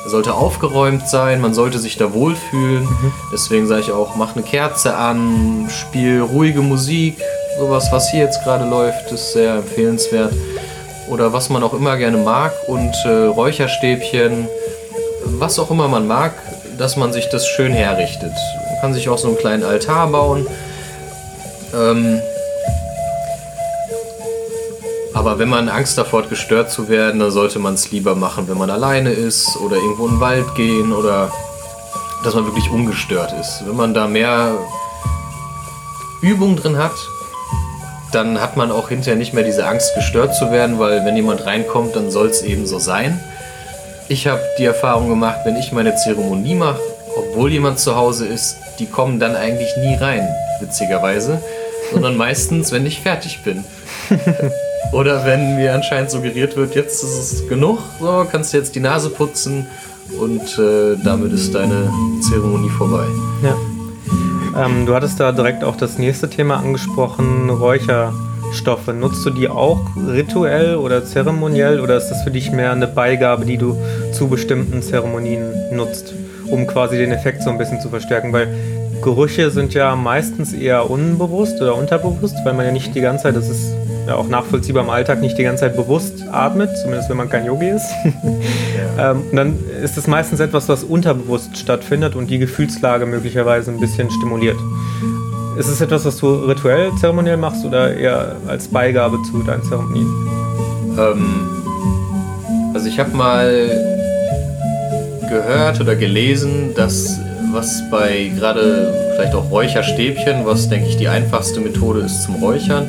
sollte 0.07 0.33
aufgeräumt 0.33 1.07
sein, 1.09 1.43
man 1.43 1.53
sollte 1.53 1.79
sich 1.79 1.99
da 1.99 2.15
wohlfühlen. 2.15 2.85
Mhm. 2.85 3.13
Deswegen 3.31 3.67
sage 3.67 3.83
ich 3.83 3.93
auch, 3.93 4.17
mach 4.17 4.35
eine 4.35 4.45
Kerze 4.45 4.97
an, 4.97 5.69
spiel 5.69 6.23
ruhige 6.23 6.63
Musik. 6.63 7.19
Sowas, 7.59 7.89
was 7.93 8.11
hier 8.11 8.21
jetzt 8.21 8.43
gerade 8.45 8.65
läuft, 8.65 9.13
ist 9.13 9.35
sehr 9.35 9.57
empfehlenswert. 9.57 10.33
Oder 11.11 11.35
was 11.35 11.51
man 11.51 11.63
auch 11.63 11.75
immer 11.75 11.99
gerne 11.99 12.17
mag 12.17 12.53
und 12.67 12.95
äh, 13.05 13.27
Räucherstäbchen, 13.27 14.49
was 15.39 15.59
auch 15.59 15.71
immer 15.71 15.89
man 15.89 16.07
mag, 16.07 16.35
dass 16.79 16.97
man 16.97 17.13
sich 17.13 17.29
das 17.29 17.47
schön 17.47 17.73
herrichtet. 17.73 18.33
Man 18.71 18.81
kann 18.81 18.95
sich 18.95 19.09
auch 19.09 19.19
so 19.19 19.29
einen 19.29 19.39
kleinen 19.39 19.65
Altar 19.65 20.09
bauen. 20.09 20.47
Ähm, 21.75 22.21
aber 25.15 25.39
wenn 25.39 25.49
man 25.49 25.69
Angst 25.69 25.97
davor 25.97 26.23
hat, 26.23 26.31
gestört 26.31 26.71
zu 26.71 26.89
werden, 26.89 27.21
dann 27.21 27.31
sollte 27.31 27.59
man 27.59 27.75
es 27.75 27.91
lieber 27.91 28.15
machen, 28.15 28.49
wenn 28.49 28.59
man 28.59 28.71
alleine 28.71 29.11
ist 29.11 29.57
oder 29.57 29.77
irgendwo 29.77 30.07
in 30.07 30.15
den 30.15 30.21
Wald 30.21 30.55
gehen 30.55 30.93
oder 30.93 31.31
dass 32.23 32.35
man 32.35 32.45
wirklich 32.45 32.71
ungestört 32.71 33.33
ist. 33.41 33.63
Wenn 33.67 33.77
man 33.77 33.95
da 33.95 34.07
mehr 34.07 34.53
Übung 36.23 36.57
drin 36.57 36.77
hat, 36.77 36.95
dann 38.13 38.41
hat 38.41 38.57
man 38.57 38.71
auch 38.71 38.89
hinterher 38.89 39.17
nicht 39.17 39.33
mehr 39.33 39.45
diese 39.45 39.67
Angst, 39.67 39.95
gestört 39.95 40.35
zu 40.35 40.51
werden, 40.51 40.79
weil 40.79 41.05
wenn 41.05 41.17
jemand 41.17 41.45
reinkommt, 41.45 41.97
dann 41.97 42.11
soll 42.11 42.29
es 42.29 42.43
eben 42.43 42.67
so 42.67 42.79
sein. 42.79 43.21
Ich 44.09 44.29
habe 44.29 44.41
die 44.59 44.65
Erfahrung 44.65 45.09
gemacht, 45.09 45.39
wenn 45.45 45.57
ich 45.57 45.73
meine 45.73 45.97
Zeremonie 45.97 46.55
mache, 46.55 46.81
obwohl 47.17 47.51
jemand 47.51 47.81
zu 47.81 47.97
Hause 47.97 48.27
ist, 48.27 48.57
die 48.79 48.87
kommen 48.87 49.19
dann 49.19 49.35
eigentlich 49.35 49.77
nie 49.79 49.97
rein, 49.97 50.29
witzigerweise, 50.61 51.41
sondern 51.93 52.17
meistens, 52.17 52.71
wenn 52.71 52.87
ich 52.87 53.01
fertig 53.01 53.41
bin. 53.43 53.65
Oder 54.93 55.25
wenn 55.25 55.57
mir 55.57 55.75
anscheinend 55.75 56.13
suggeriert 56.13 56.57
wird, 56.57 56.77
jetzt 56.77 57.03
ist 57.03 57.19
es 57.19 57.49
genug, 57.49 57.81
so 57.99 58.25
kannst 58.31 58.53
du 58.53 58.59
jetzt 58.59 58.77
die 58.77 58.81
Nase 58.81 59.11
putzen 59.11 59.67
und 60.21 60.57
äh, 60.57 60.97
damit 61.03 61.33
ist 61.33 61.53
deine 61.53 61.91
Zeremonie 62.29 62.71
vorbei. 62.71 63.07
Ja. 63.43 63.57
Ähm, 64.65 64.87
du 64.87 64.95
hattest 64.95 65.19
da 65.19 65.33
direkt 65.33 65.65
auch 65.65 65.77
das 65.77 65.99
nächste 65.99 66.31
Thema 66.31 66.59
angesprochen, 66.59 67.51
Räucherstoffe. 68.47 68.89
Nutzt 68.89 69.25
du 69.25 69.31
die 69.31 69.49
auch 69.49 69.81
rituell 69.97 70.77
oder 70.77 71.05
zeremoniell 71.05 71.81
oder 71.81 71.97
ist 71.97 72.09
das 72.09 72.23
für 72.23 72.31
dich 72.31 72.53
mehr 72.53 72.73
eine 72.73 72.87
Beigabe, 72.87 73.45
die 73.45 73.57
du 73.57 73.77
zu 74.13 74.29
bestimmten 74.29 74.83
Zeremonien 74.83 75.53
nutzt, 75.73 76.15
um 76.49 76.67
quasi 76.67 76.97
den 76.97 77.13
Effekt 77.13 77.43
so 77.43 77.51
ein 77.51 77.59
bisschen 77.59 77.81
zu 77.81 77.89
verstärken? 77.89 78.33
Weil 78.33 78.49
Gerüche 79.03 79.51
sind 79.51 79.75
ja 79.75 79.95
meistens 79.95 80.53
eher 80.53 80.91
unbewusst 80.91 81.61
oder 81.61 81.77
unterbewusst, 81.77 82.37
weil 82.45 82.55
man 82.55 82.67
ja 82.67 82.73
nicht 82.73 82.95
die 82.95 83.01
ganze 83.01 83.25
Zeit, 83.25 83.37
das 83.37 83.49
ist 83.49 83.73
ja 84.07 84.15
auch 84.15 84.29
nachvollziehbar 84.29 84.85
im 84.85 84.91
Alltag 84.91 85.21
nicht 85.21 85.37
die 85.37 85.43
ganze 85.43 85.63
Zeit 85.63 85.77
bewusst 85.77 86.25
atmet, 86.31 86.71
zumindest 86.79 87.11
wenn 87.11 87.17
man 87.17 87.29
kein 87.29 87.45
Yogi 87.45 87.69
ist. 87.69 87.87
Ähm, 88.99 89.25
und 89.31 89.37
dann 89.37 89.59
ist 89.85 89.99
es 89.99 90.07
meistens 90.07 90.41
etwas, 90.41 90.71
was 90.71 90.83
unterbewusst 90.83 91.59
stattfindet 91.59 92.17
und 92.17 92.31
die 92.31 92.39
Gefühlslage 92.39 93.05
möglicherweise 93.05 93.71
ein 93.71 93.79
bisschen 93.79 94.11
stimuliert. 94.11 94.57
Ist 95.59 95.69
es 95.69 95.81
etwas, 95.81 96.05
was 96.05 96.19
du 96.19 96.35
rituell, 96.35 96.91
zeremoniell 97.01 97.37
machst 97.37 97.65
oder 97.65 97.95
eher 97.95 98.37
als 98.47 98.69
Beigabe 98.69 99.19
zu 99.31 99.43
deinen 99.43 99.63
Zeremonien? 99.63 100.07
Ähm, 100.99 101.51
also 102.75 102.87
ich 102.89 102.99
habe 102.99 103.17
mal 103.17 103.71
gehört 105.29 105.81
oder 105.81 105.97
gelesen, 105.97 106.75
dass 106.75 107.19
was 107.53 107.83
bei 107.91 108.31
gerade 108.37 108.93
vielleicht 109.15 109.35
auch 109.35 109.51
Räucherstäbchen, 109.51 110.45
was 110.45 110.69
denke 110.69 110.89
ich 110.89 110.97
die 110.99 111.09
einfachste 111.09 111.61
Methode 111.61 112.01
ist 112.01 112.25
zum 112.25 112.35
Räuchern, 112.37 112.89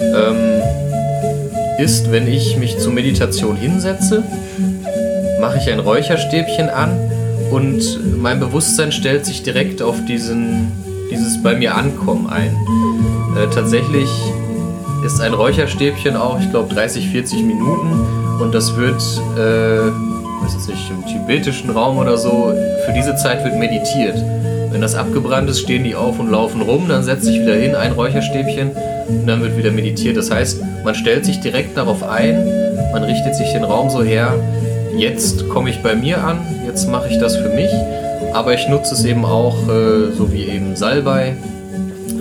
ähm, 0.00 0.62
ist, 1.78 2.10
wenn 2.12 2.28
ich 2.28 2.56
mich 2.56 2.78
zur 2.78 2.92
Meditation 2.92 3.56
hinsetze, 3.56 4.22
mache 5.40 5.58
ich 5.58 5.70
ein 5.70 5.80
Räucherstäbchen 5.80 6.68
an 6.68 6.90
und 7.50 8.18
mein 8.20 8.40
Bewusstsein 8.40 8.92
stellt 8.92 9.26
sich 9.26 9.42
direkt 9.42 9.82
auf 9.82 9.96
diesen, 10.06 10.72
dieses 11.10 11.42
bei 11.42 11.54
mir 11.54 11.74
Ankommen 11.74 12.28
ein. 12.28 12.56
Äh, 13.36 13.48
tatsächlich 13.54 14.08
ist 15.04 15.20
ein 15.20 15.34
Räucherstäbchen 15.34 16.16
auch, 16.16 16.40
ich 16.40 16.50
glaube, 16.50 16.74
30, 16.74 17.08
40 17.08 17.42
Minuten 17.44 17.92
und 18.40 18.54
das 18.54 18.76
wird, 18.76 19.00
äh, 19.36 19.90
weiß 20.42 20.54
jetzt 20.54 20.68
nicht, 20.68 20.90
im 20.90 21.06
tibetischen 21.06 21.70
Raum 21.70 21.98
oder 21.98 22.16
so, 22.16 22.52
für 22.86 22.92
diese 22.92 23.16
Zeit 23.16 23.44
wird 23.44 23.56
meditiert. 23.56 24.16
Wenn 24.70 24.80
das 24.80 24.94
abgebrannt 24.94 25.48
ist, 25.48 25.60
stehen 25.60 25.84
die 25.84 25.94
auf 25.94 26.18
und 26.18 26.30
laufen 26.30 26.60
rum, 26.60 26.86
dann 26.88 27.02
setze 27.02 27.30
ich 27.30 27.40
wieder 27.40 27.54
hin, 27.54 27.74
ein 27.74 27.92
Räucherstäbchen 27.92 28.70
und 29.08 29.26
dann 29.26 29.40
wird 29.40 29.56
wieder 29.56 29.70
meditiert. 29.70 30.16
Das 30.16 30.30
heißt, 30.30 30.60
man 30.84 30.94
stellt 30.94 31.24
sich 31.24 31.40
direkt 31.40 31.76
darauf 31.76 32.02
ein, 32.02 32.44
man 32.92 33.02
richtet 33.04 33.34
sich 33.34 33.52
den 33.52 33.64
Raum 33.64 33.88
so 33.88 34.02
her, 34.02 34.34
jetzt 34.96 35.48
komme 35.48 35.70
ich 35.70 35.82
bei 35.82 35.94
mir 35.94 36.22
an, 36.22 36.40
jetzt 36.66 36.88
mache 36.88 37.08
ich 37.08 37.18
das 37.18 37.36
für 37.36 37.48
mich, 37.48 37.70
aber 38.32 38.54
ich 38.54 38.68
nutze 38.68 38.94
es 38.94 39.04
eben 39.04 39.24
auch, 39.24 39.68
äh, 39.68 40.12
so 40.12 40.32
wie 40.32 40.44
eben 40.44 40.76
Salbei, 40.76 41.36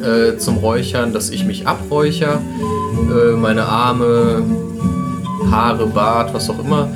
äh, 0.03 0.37
zum 0.37 0.57
Räuchern, 0.57 1.13
dass 1.13 1.29
ich 1.29 1.45
mich 1.45 1.67
abräucher, 1.67 2.41
äh, 3.09 3.35
meine 3.35 3.63
Arme, 3.63 4.43
Haare, 5.51 5.87
Bart, 5.87 6.33
was 6.33 6.49
auch 6.49 6.59
immer, 6.59 6.89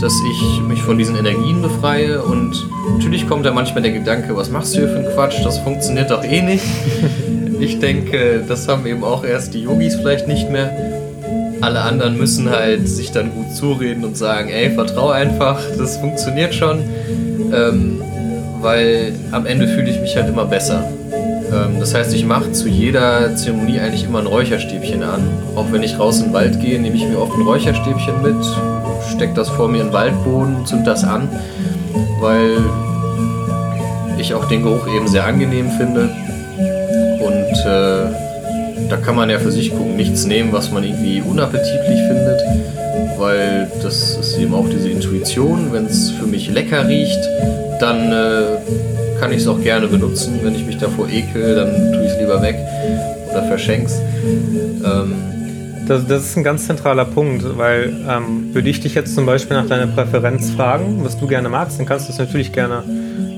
dass 0.00 0.14
ich 0.30 0.60
mich 0.62 0.82
von 0.82 0.98
diesen 0.98 1.16
Energien 1.16 1.62
befreie 1.62 2.22
und 2.22 2.66
natürlich 2.92 3.28
kommt 3.28 3.44
da 3.44 3.52
manchmal 3.52 3.82
der 3.82 3.92
Gedanke, 3.92 4.36
was 4.36 4.50
machst 4.50 4.74
du 4.74 4.80
hier 4.80 4.88
für 4.88 4.96
einen 4.96 5.14
Quatsch, 5.14 5.44
das 5.44 5.58
funktioniert 5.58 6.10
doch 6.10 6.24
eh 6.24 6.42
nicht. 6.42 6.64
Ich 7.60 7.80
denke, 7.80 8.44
das 8.46 8.68
haben 8.68 8.86
eben 8.86 9.02
auch 9.02 9.24
erst 9.24 9.52
die 9.52 9.62
Yogis 9.62 9.96
vielleicht 9.96 10.28
nicht 10.28 10.48
mehr. 10.48 10.70
Alle 11.60 11.80
anderen 11.80 12.16
müssen 12.16 12.48
halt 12.48 12.88
sich 12.88 13.10
dann 13.10 13.32
gut 13.32 13.52
zureden 13.52 14.04
und 14.04 14.16
sagen, 14.16 14.48
ey, 14.48 14.70
vertrau 14.70 15.08
einfach, 15.08 15.60
das 15.76 15.96
funktioniert 15.96 16.54
schon. 16.54 16.84
Ähm, 17.52 18.00
weil 18.60 19.14
am 19.32 19.46
Ende 19.46 19.68
fühle 19.68 19.90
ich 19.90 20.00
mich 20.00 20.16
halt 20.16 20.28
immer 20.28 20.44
besser. 20.44 20.84
Ähm, 21.52 21.80
das 21.80 21.94
heißt, 21.94 22.14
ich 22.14 22.24
mache 22.24 22.52
zu 22.52 22.68
jeder 22.68 23.34
Zeremonie 23.36 23.80
eigentlich 23.80 24.04
immer 24.04 24.20
ein 24.20 24.26
Räucherstäbchen 24.26 25.02
an. 25.02 25.28
Auch 25.56 25.72
wenn 25.72 25.82
ich 25.82 25.98
raus 25.98 26.18
in 26.18 26.26
den 26.26 26.32
Wald 26.32 26.60
gehe, 26.60 26.80
nehme 26.80 26.96
ich 26.96 27.06
mir 27.06 27.20
oft 27.20 27.34
ein 27.34 27.42
Räucherstäbchen 27.42 28.22
mit, 28.22 28.44
stecke 29.14 29.34
das 29.34 29.48
vor 29.48 29.68
mir 29.68 29.80
in 29.80 29.88
den 29.88 29.92
Waldboden, 29.92 30.66
zünd 30.66 30.86
das 30.86 31.04
an, 31.04 31.28
weil 32.20 32.58
ich 34.18 34.34
auch 34.34 34.46
den 34.46 34.62
Geruch 34.62 34.86
eben 34.88 35.06
sehr 35.08 35.24
angenehm 35.24 35.70
finde 35.70 36.10
äh, 37.68 38.07
da 38.88 38.96
kann 38.96 39.16
man 39.16 39.30
ja 39.30 39.38
für 39.38 39.50
sich 39.50 39.70
gucken, 39.70 39.96
nichts 39.96 40.24
nehmen, 40.24 40.52
was 40.52 40.70
man 40.70 40.84
irgendwie 40.84 41.22
unappetitlich 41.22 42.00
findet, 42.08 42.40
weil 43.18 43.70
das 43.82 44.16
ist 44.16 44.38
eben 44.38 44.54
auch 44.54 44.68
diese 44.68 44.88
Intuition. 44.88 45.72
Wenn 45.72 45.86
es 45.86 46.10
für 46.10 46.26
mich 46.26 46.50
lecker 46.50 46.88
riecht, 46.88 47.20
dann 47.80 48.12
äh, 48.12 49.20
kann 49.20 49.32
ich 49.32 49.38
es 49.38 49.48
auch 49.48 49.60
gerne 49.60 49.86
benutzen. 49.88 50.40
Wenn 50.42 50.54
ich 50.54 50.64
mich 50.64 50.78
davor 50.78 51.08
ekel, 51.08 51.54
dann 51.56 51.92
tue 51.92 52.04
ich 52.04 52.12
es 52.12 52.18
lieber 52.18 52.40
weg 52.42 52.56
oder 53.30 53.44
verschenk's. 53.44 54.00
Ähm, 54.84 55.14
das, 55.86 56.06
das, 56.06 56.24
ist 56.26 56.36
ein 56.36 56.44
ganz 56.44 56.66
zentraler 56.66 57.06
Punkt, 57.06 57.44
weil 57.56 57.94
ähm, 58.08 58.54
würde 58.54 58.68
ich 58.68 58.80
dich 58.80 58.94
jetzt 58.94 59.14
zum 59.14 59.24
Beispiel 59.24 59.56
nach 59.56 59.66
deiner 59.66 59.86
Präferenz 59.86 60.50
fragen, 60.50 61.00
was 61.02 61.18
du 61.18 61.26
gerne 61.26 61.48
magst, 61.48 61.78
dann 61.78 61.86
kannst 61.86 62.08
du 62.08 62.12
es 62.12 62.18
natürlich 62.18 62.52
gerne 62.52 62.84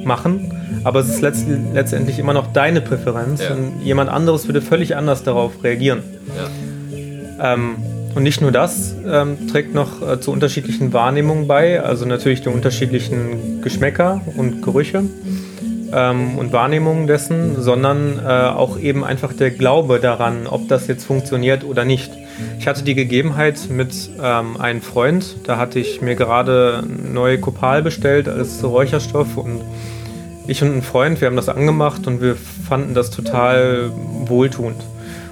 machen 0.04 0.59
aber 0.84 1.00
es 1.00 1.08
ist 1.08 1.20
letzt, 1.20 1.46
letztendlich 1.72 2.18
immer 2.18 2.32
noch 2.32 2.52
deine 2.52 2.80
Präferenz 2.80 3.42
ja. 3.42 3.54
und 3.54 3.82
jemand 3.82 4.10
anderes 4.10 4.46
würde 4.46 4.62
völlig 4.62 4.96
anders 4.96 5.22
darauf 5.22 5.62
reagieren. 5.62 6.02
Ja. 6.36 7.54
Ähm, 7.54 7.76
und 8.14 8.24
nicht 8.24 8.40
nur 8.40 8.50
das 8.50 8.94
ähm, 9.06 9.48
trägt 9.48 9.74
noch 9.74 10.02
äh, 10.02 10.20
zu 10.20 10.32
unterschiedlichen 10.32 10.92
Wahrnehmungen 10.92 11.46
bei, 11.46 11.80
also 11.80 12.06
natürlich 12.06 12.42
die 12.42 12.48
unterschiedlichen 12.48 13.62
Geschmäcker 13.62 14.20
und 14.36 14.62
Gerüche 14.62 15.04
ähm, 15.92 16.36
und 16.38 16.52
Wahrnehmungen 16.52 17.06
dessen, 17.06 17.60
sondern 17.60 18.18
äh, 18.18 18.28
auch 18.28 18.78
eben 18.78 19.04
einfach 19.04 19.32
der 19.32 19.50
Glaube 19.50 20.00
daran, 20.00 20.46
ob 20.46 20.68
das 20.68 20.86
jetzt 20.88 21.04
funktioniert 21.04 21.64
oder 21.64 21.84
nicht. 21.84 22.10
Ich 22.58 22.66
hatte 22.66 22.82
die 22.82 22.94
Gegebenheit 22.94 23.68
mit 23.70 23.92
ähm, 24.22 24.60
einem 24.60 24.82
Freund, 24.82 25.36
da 25.44 25.56
hatte 25.56 25.78
ich 25.78 26.00
mir 26.00 26.16
gerade 26.16 26.82
neue 27.12 27.38
Kopal 27.38 27.82
bestellt 27.82 28.28
als 28.28 28.62
Räucherstoff 28.64 29.36
und 29.36 29.60
ich 30.46 30.62
und 30.62 30.76
ein 30.76 30.82
Freund, 30.82 31.20
wir 31.20 31.26
haben 31.26 31.36
das 31.36 31.48
angemacht 31.48 32.06
und 32.06 32.20
wir 32.20 32.36
fanden 32.36 32.94
das 32.94 33.10
total 33.10 33.92
wohltuend. 34.26 34.76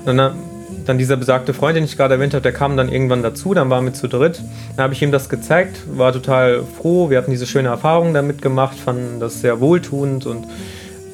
Und 0.05 0.17
dann, 0.17 0.37
dann 0.85 0.99
dieser 0.99 1.17
besagte 1.17 1.55
Freund, 1.55 1.77
den 1.77 1.85
ich 1.85 1.97
gerade 1.97 2.15
erwähnt 2.15 2.35
habe, 2.35 2.43
der 2.43 2.53
kam 2.53 2.77
dann 2.77 2.89
irgendwann 2.89 3.23
dazu, 3.23 3.55
dann 3.55 3.71
waren 3.71 3.85
wir 3.85 3.95
zu 3.95 4.09
dritt. 4.09 4.43
Dann 4.77 4.85
habe 4.85 4.95
ich 4.95 5.03
ihm 5.03 5.13
das 5.13 5.29
gezeigt, 5.29 5.81
war 5.97 6.13
total 6.13 6.63
froh, 6.79 7.11
wir 7.11 7.19
hatten 7.19 7.31
diese 7.31 7.47
schöne 7.47 7.69
Erfahrung 7.69 8.15
damit 8.15 8.43
gemacht, 8.43 8.79
fanden 8.79 9.21
das 9.21 9.41
sehr 9.41 9.61
wohltuend 9.61 10.27
und 10.27 10.47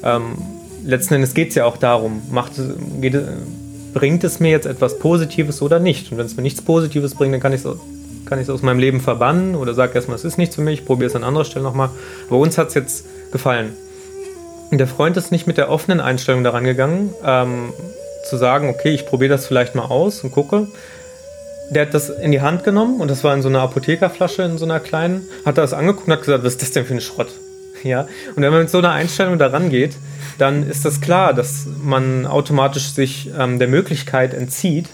ähm, 0.03 0.37
letzten 0.85 1.15
Endes 1.15 1.33
geht 1.33 1.49
es 1.49 1.55
ja 1.55 1.65
auch 1.65 1.77
darum, 1.77 2.21
macht, 2.31 2.53
geht, 3.01 3.17
bringt 3.93 4.23
es 4.23 4.39
mir 4.39 4.51
jetzt 4.51 4.65
etwas 4.67 4.99
Positives 4.99 5.61
oder 5.61 5.79
nicht? 5.79 6.11
Und 6.11 6.17
wenn 6.17 6.25
es 6.25 6.35
mir 6.37 6.43
nichts 6.43 6.61
Positives 6.61 7.15
bringt, 7.15 7.33
dann 7.33 7.41
kann 7.41 7.53
ich 7.53 7.65
es 7.65 7.77
kann 8.25 8.49
aus 8.49 8.61
meinem 8.61 8.79
Leben 8.79 9.01
verbannen 9.01 9.55
oder 9.55 9.73
sage 9.73 9.93
erstmal, 9.93 10.15
es 10.15 10.25
ist 10.25 10.37
nichts 10.37 10.55
für 10.55 10.61
mich, 10.61 10.83
probiere 10.83 11.07
es 11.09 11.15
an 11.15 11.23
anderer 11.23 11.45
Stelle 11.45 11.63
nochmal. 11.63 11.89
Aber 12.27 12.39
uns 12.39 12.57
hat 12.57 12.69
es 12.69 12.73
jetzt 12.73 13.05
gefallen. 13.31 13.73
Der 14.71 14.87
Freund 14.87 15.17
ist 15.17 15.31
nicht 15.31 15.47
mit 15.47 15.57
der 15.57 15.69
offenen 15.69 15.99
Einstellung 15.99 16.43
daran 16.43 16.63
gegangen, 16.63 17.13
ähm, 17.23 17.73
zu 18.27 18.37
sagen, 18.37 18.69
okay, 18.69 18.89
ich 18.89 19.05
probiere 19.05 19.29
das 19.29 19.45
vielleicht 19.45 19.75
mal 19.75 19.85
aus 19.85 20.21
und 20.21 20.31
gucke. 20.31 20.67
Der 21.69 21.83
hat 21.83 21.93
das 21.93 22.09
in 22.09 22.31
die 22.31 22.41
Hand 22.41 22.63
genommen 22.63 22.99
und 22.99 23.09
das 23.09 23.23
war 23.23 23.33
in 23.33 23.41
so 23.41 23.49
einer 23.49 23.61
Apothekerflasche, 23.61 24.43
in 24.43 24.57
so 24.57 24.65
einer 24.65 24.79
kleinen, 24.79 25.27
hat 25.45 25.57
das 25.57 25.73
angeguckt 25.73 26.07
und 26.07 26.13
hat 26.13 26.21
gesagt, 26.21 26.43
was 26.43 26.53
ist 26.53 26.61
das 26.61 26.71
denn 26.71 26.85
für 26.85 26.93
ein 26.93 27.01
Schrott? 27.01 27.29
Ja, 27.83 28.07
und 28.35 28.41
wenn 28.41 28.49
man 28.49 28.61
mit 28.61 28.71
so 28.71 28.79
einer 28.79 28.93
Einstellung 28.93 29.37
daran 29.37 29.69
geht, 29.69 29.95
dann 30.39 30.67
ist 30.67 30.85
das 30.85 31.01
klar, 31.01 31.35
dass 31.35 31.67
man 31.83 32.25
automatisch 32.25 32.87
sich 32.87 33.29
ähm, 33.37 33.59
der 33.59 33.67
Möglichkeit 33.67 34.33
entzieht, 34.33 34.87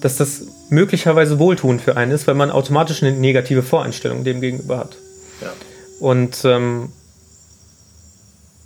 dass 0.00 0.16
das 0.16 0.46
möglicherweise 0.68 1.38
wohltuend 1.38 1.80
für 1.80 1.96
einen 1.96 2.10
ist, 2.10 2.26
weil 2.26 2.34
man 2.34 2.50
automatisch 2.50 3.02
eine 3.02 3.12
negative 3.12 3.62
Voreinstellung 3.62 4.24
dem 4.24 4.40
gegenüber 4.40 4.78
hat. 4.78 4.96
Ja. 5.40 5.52
Und 6.00 6.44
ähm, 6.44 6.88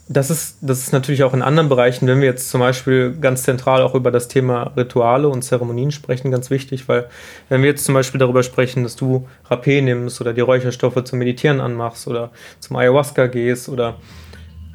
das 0.09 0.31
ist, 0.31 0.59
das 0.61 0.79
ist 0.79 0.93
natürlich 0.93 1.25
auch 1.25 1.35
in 1.35 1.43
anderen 1.43 1.69
Bereichen, 1.69 2.07
wenn 2.07 2.21
wir 2.21 2.29
jetzt 2.29 2.49
zum 2.49 2.61
Beispiel 2.61 3.17
ganz 3.21 3.43
zentral 3.43 3.83
auch 3.83 3.95
über 3.95 4.13
das 4.13 4.29
Thema 4.29 4.73
Rituale 4.77 5.29
und 5.29 5.43
Zeremonien 5.43 5.91
sprechen, 5.91 6.31
ganz 6.31 6.49
wichtig, 6.49 6.89
weil 6.89 7.09
wenn 7.49 7.63
wir 7.63 7.71
jetzt 7.71 7.85
zum 7.85 7.95
Beispiel 7.95 8.21
darüber 8.21 8.45
sprechen, 8.45 8.85
dass 8.85 8.95
du 8.95 9.27
Rapé 9.51 9.83
nimmst 9.83 10.21
oder 10.21 10.33
die 10.33 10.43
Räucherstoffe 10.43 11.03
zum 11.03 11.19
Meditieren 11.19 11.61
anmachst 11.61 12.07
oder 12.07 12.31
zum 12.61 12.77
Ayahuasca 12.77 13.27
gehst 13.27 13.69
oder 13.69 13.97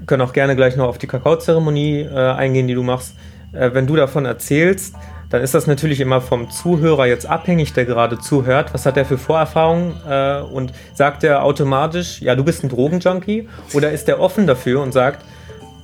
können 0.05 0.21
auch 0.21 0.33
gerne 0.33 0.57
gleich 0.57 0.75
noch 0.75 0.87
auf 0.87 0.97
die 0.97 1.07
Kakaozeremonie 1.07 2.01
äh, 2.01 2.31
eingehen, 2.33 2.67
die 2.67 2.73
du 2.73 2.83
machst. 2.83 3.15
Äh, 3.53 3.73
wenn 3.73 3.87
du 3.87 3.95
davon 3.95 4.25
erzählst, 4.25 4.95
dann 5.31 5.41
ist 5.41 5.53
das 5.53 5.65
natürlich 5.65 6.01
immer 6.01 6.21
vom 6.21 6.49
Zuhörer 6.51 7.07
jetzt 7.07 7.25
abhängig, 7.25 7.73
der 7.73 7.85
gerade 7.85 8.19
zuhört. 8.19 8.73
Was 8.73 8.85
hat 8.85 8.97
er 8.97 9.05
für 9.05 9.17
Vorerfahrungen 9.17 9.93
äh, 10.07 10.41
und 10.41 10.73
sagt 10.93 11.23
er 11.23 11.43
automatisch, 11.43 12.21
ja, 12.21 12.35
du 12.35 12.43
bist 12.43 12.63
ein 12.63 12.69
Drogenjunkie? 12.69 13.47
Oder 13.73 13.91
ist 13.91 14.07
er 14.09 14.19
offen 14.19 14.45
dafür 14.45 14.81
und 14.81 14.91
sagt, 14.91 15.23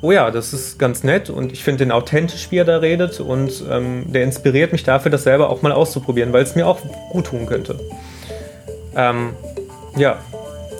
oh 0.01 0.11
ja, 0.11 0.31
das 0.31 0.53
ist 0.53 0.77
ganz 0.77 1.03
nett 1.03 1.29
und 1.29 1.51
ich 1.51 1.63
finde 1.63 1.85
den 1.85 1.91
authentisch, 1.91 2.51
wie 2.51 2.57
er 2.57 2.65
da 2.65 2.77
redet 2.77 3.19
und 3.19 3.63
ähm, 3.71 4.11
der 4.11 4.23
inspiriert 4.23 4.71
mich 4.71 4.83
dafür, 4.83 5.09
das 5.09 5.23
selber 5.23 5.49
auch 5.49 5.61
mal 5.61 5.71
auszuprobieren, 5.71 6.33
weil 6.33 6.43
es 6.43 6.55
mir 6.55 6.67
auch 6.67 6.79
gut 7.09 7.27
tun 7.27 7.45
könnte. 7.45 7.79
Ähm, 8.95 9.31
ja, 9.95 10.19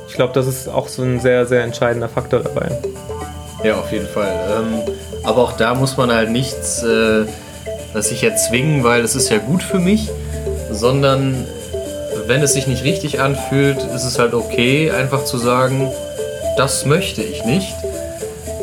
ich 0.07 0.15
glaube, 0.15 0.33
das 0.33 0.45
ist 0.45 0.67
auch 0.67 0.87
so 0.87 1.03
ein 1.03 1.19
sehr, 1.19 1.45
sehr 1.45 1.63
entscheidender 1.63 2.09
Faktor 2.09 2.41
dabei. 2.41 2.69
Ja, 3.63 3.79
auf 3.79 3.91
jeden 3.91 4.07
Fall. 4.07 4.27
Ähm, 4.27 4.93
aber 5.23 5.43
auch 5.43 5.53
da 5.53 5.73
muss 5.73 5.97
man 5.97 6.11
halt 6.11 6.29
nichts, 6.29 6.83
äh, 6.83 7.25
was 7.97 8.09
sich 8.09 8.21
jetzt 8.21 8.45
zwingen, 8.45 8.83
weil 8.83 9.03
es 9.03 9.15
ist 9.15 9.29
ja 9.29 9.39
gut 9.39 9.63
für 9.63 9.79
mich, 9.79 10.09
sondern 10.71 11.47
wenn 12.27 12.43
es 12.43 12.53
sich 12.53 12.67
nicht 12.67 12.83
richtig 12.83 13.19
anfühlt, 13.19 13.77
ist 13.95 14.03
es 14.03 14.19
halt 14.19 14.35
okay, 14.35 14.91
einfach 14.91 15.23
zu 15.25 15.39
sagen, 15.39 15.91
das 16.57 16.85
möchte 16.85 17.23
ich 17.23 17.43
nicht. 17.43 17.73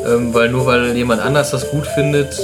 Ähm, 0.06 0.34
weil 0.34 0.50
nur 0.50 0.66
weil 0.66 0.94
jemand 0.96 1.20
anders 1.20 1.50
das 1.50 1.70
gut 1.70 1.86
findet, 1.86 2.38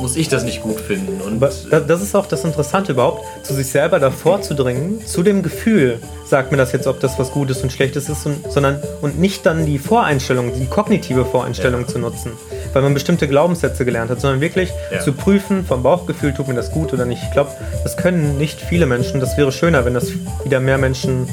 muss 0.00 0.14
ich 0.14 0.28
das 0.28 0.44
nicht 0.44 0.62
gut 0.62 0.78
finden. 0.80 1.20
Und 1.20 1.40
das 1.40 2.02
ist 2.02 2.14
auch 2.14 2.26
das 2.26 2.44
Interessante 2.44 2.92
überhaupt, 2.92 3.24
zu 3.44 3.52
sich 3.54 3.66
selber 3.66 3.98
davor 3.98 4.40
zu 4.40 4.54
dringen, 4.54 5.04
zu 5.04 5.24
dem 5.24 5.42
Gefühl, 5.42 5.98
sagt 6.24 6.52
mir 6.52 6.58
das 6.58 6.70
jetzt, 6.70 6.86
ob 6.86 7.00
das 7.00 7.18
was 7.18 7.32
Gutes 7.32 7.62
und 7.62 7.72
Schlechtes 7.72 8.08
ist, 8.08 8.26
und, 8.26 8.52
sondern 8.52 8.80
und 9.00 9.18
nicht 9.18 9.44
dann 9.44 9.66
die 9.66 9.78
Voreinstellung, 9.78 10.52
die 10.54 10.66
kognitive 10.66 11.24
Voreinstellung 11.24 11.80
ja. 11.80 11.88
zu 11.88 11.98
nutzen, 11.98 12.32
weil 12.78 12.84
man 12.84 12.94
bestimmte 12.94 13.26
Glaubenssätze 13.26 13.84
gelernt 13.84 14.08
hat, 14.08 14.20
sondern 14.20 14.40
wirklich 14.40 14.70
ja. 14.92 15.00
zu 15.00 15.12
prüfen, 15.12 15.66
vom 15.66 15.82
Bauchgefühl, 15.82 16.32
tut 16.32 16.46
mir 16.46 16.54
das 16.54 16.70
gut 16.70 16.92
oder 16.92 17.06
nicht. 17.06 17.20
Ich 17.24 17.32
glaube, 17.32 17.50
das 17.82 17.96
können 17.96 18.38
nicht 18.38 18.60
viele 18.60 18.86
Menschen. 18.86 19.18
Das 19.18 19.36
wäre 19.36 19.50
schöner, 19.50 19.84
wenn 19.84 19.94
das 19.94 20.12
wieder 20.44 20.60
mehr 20.60 20.78
Menschen 20.78 21.28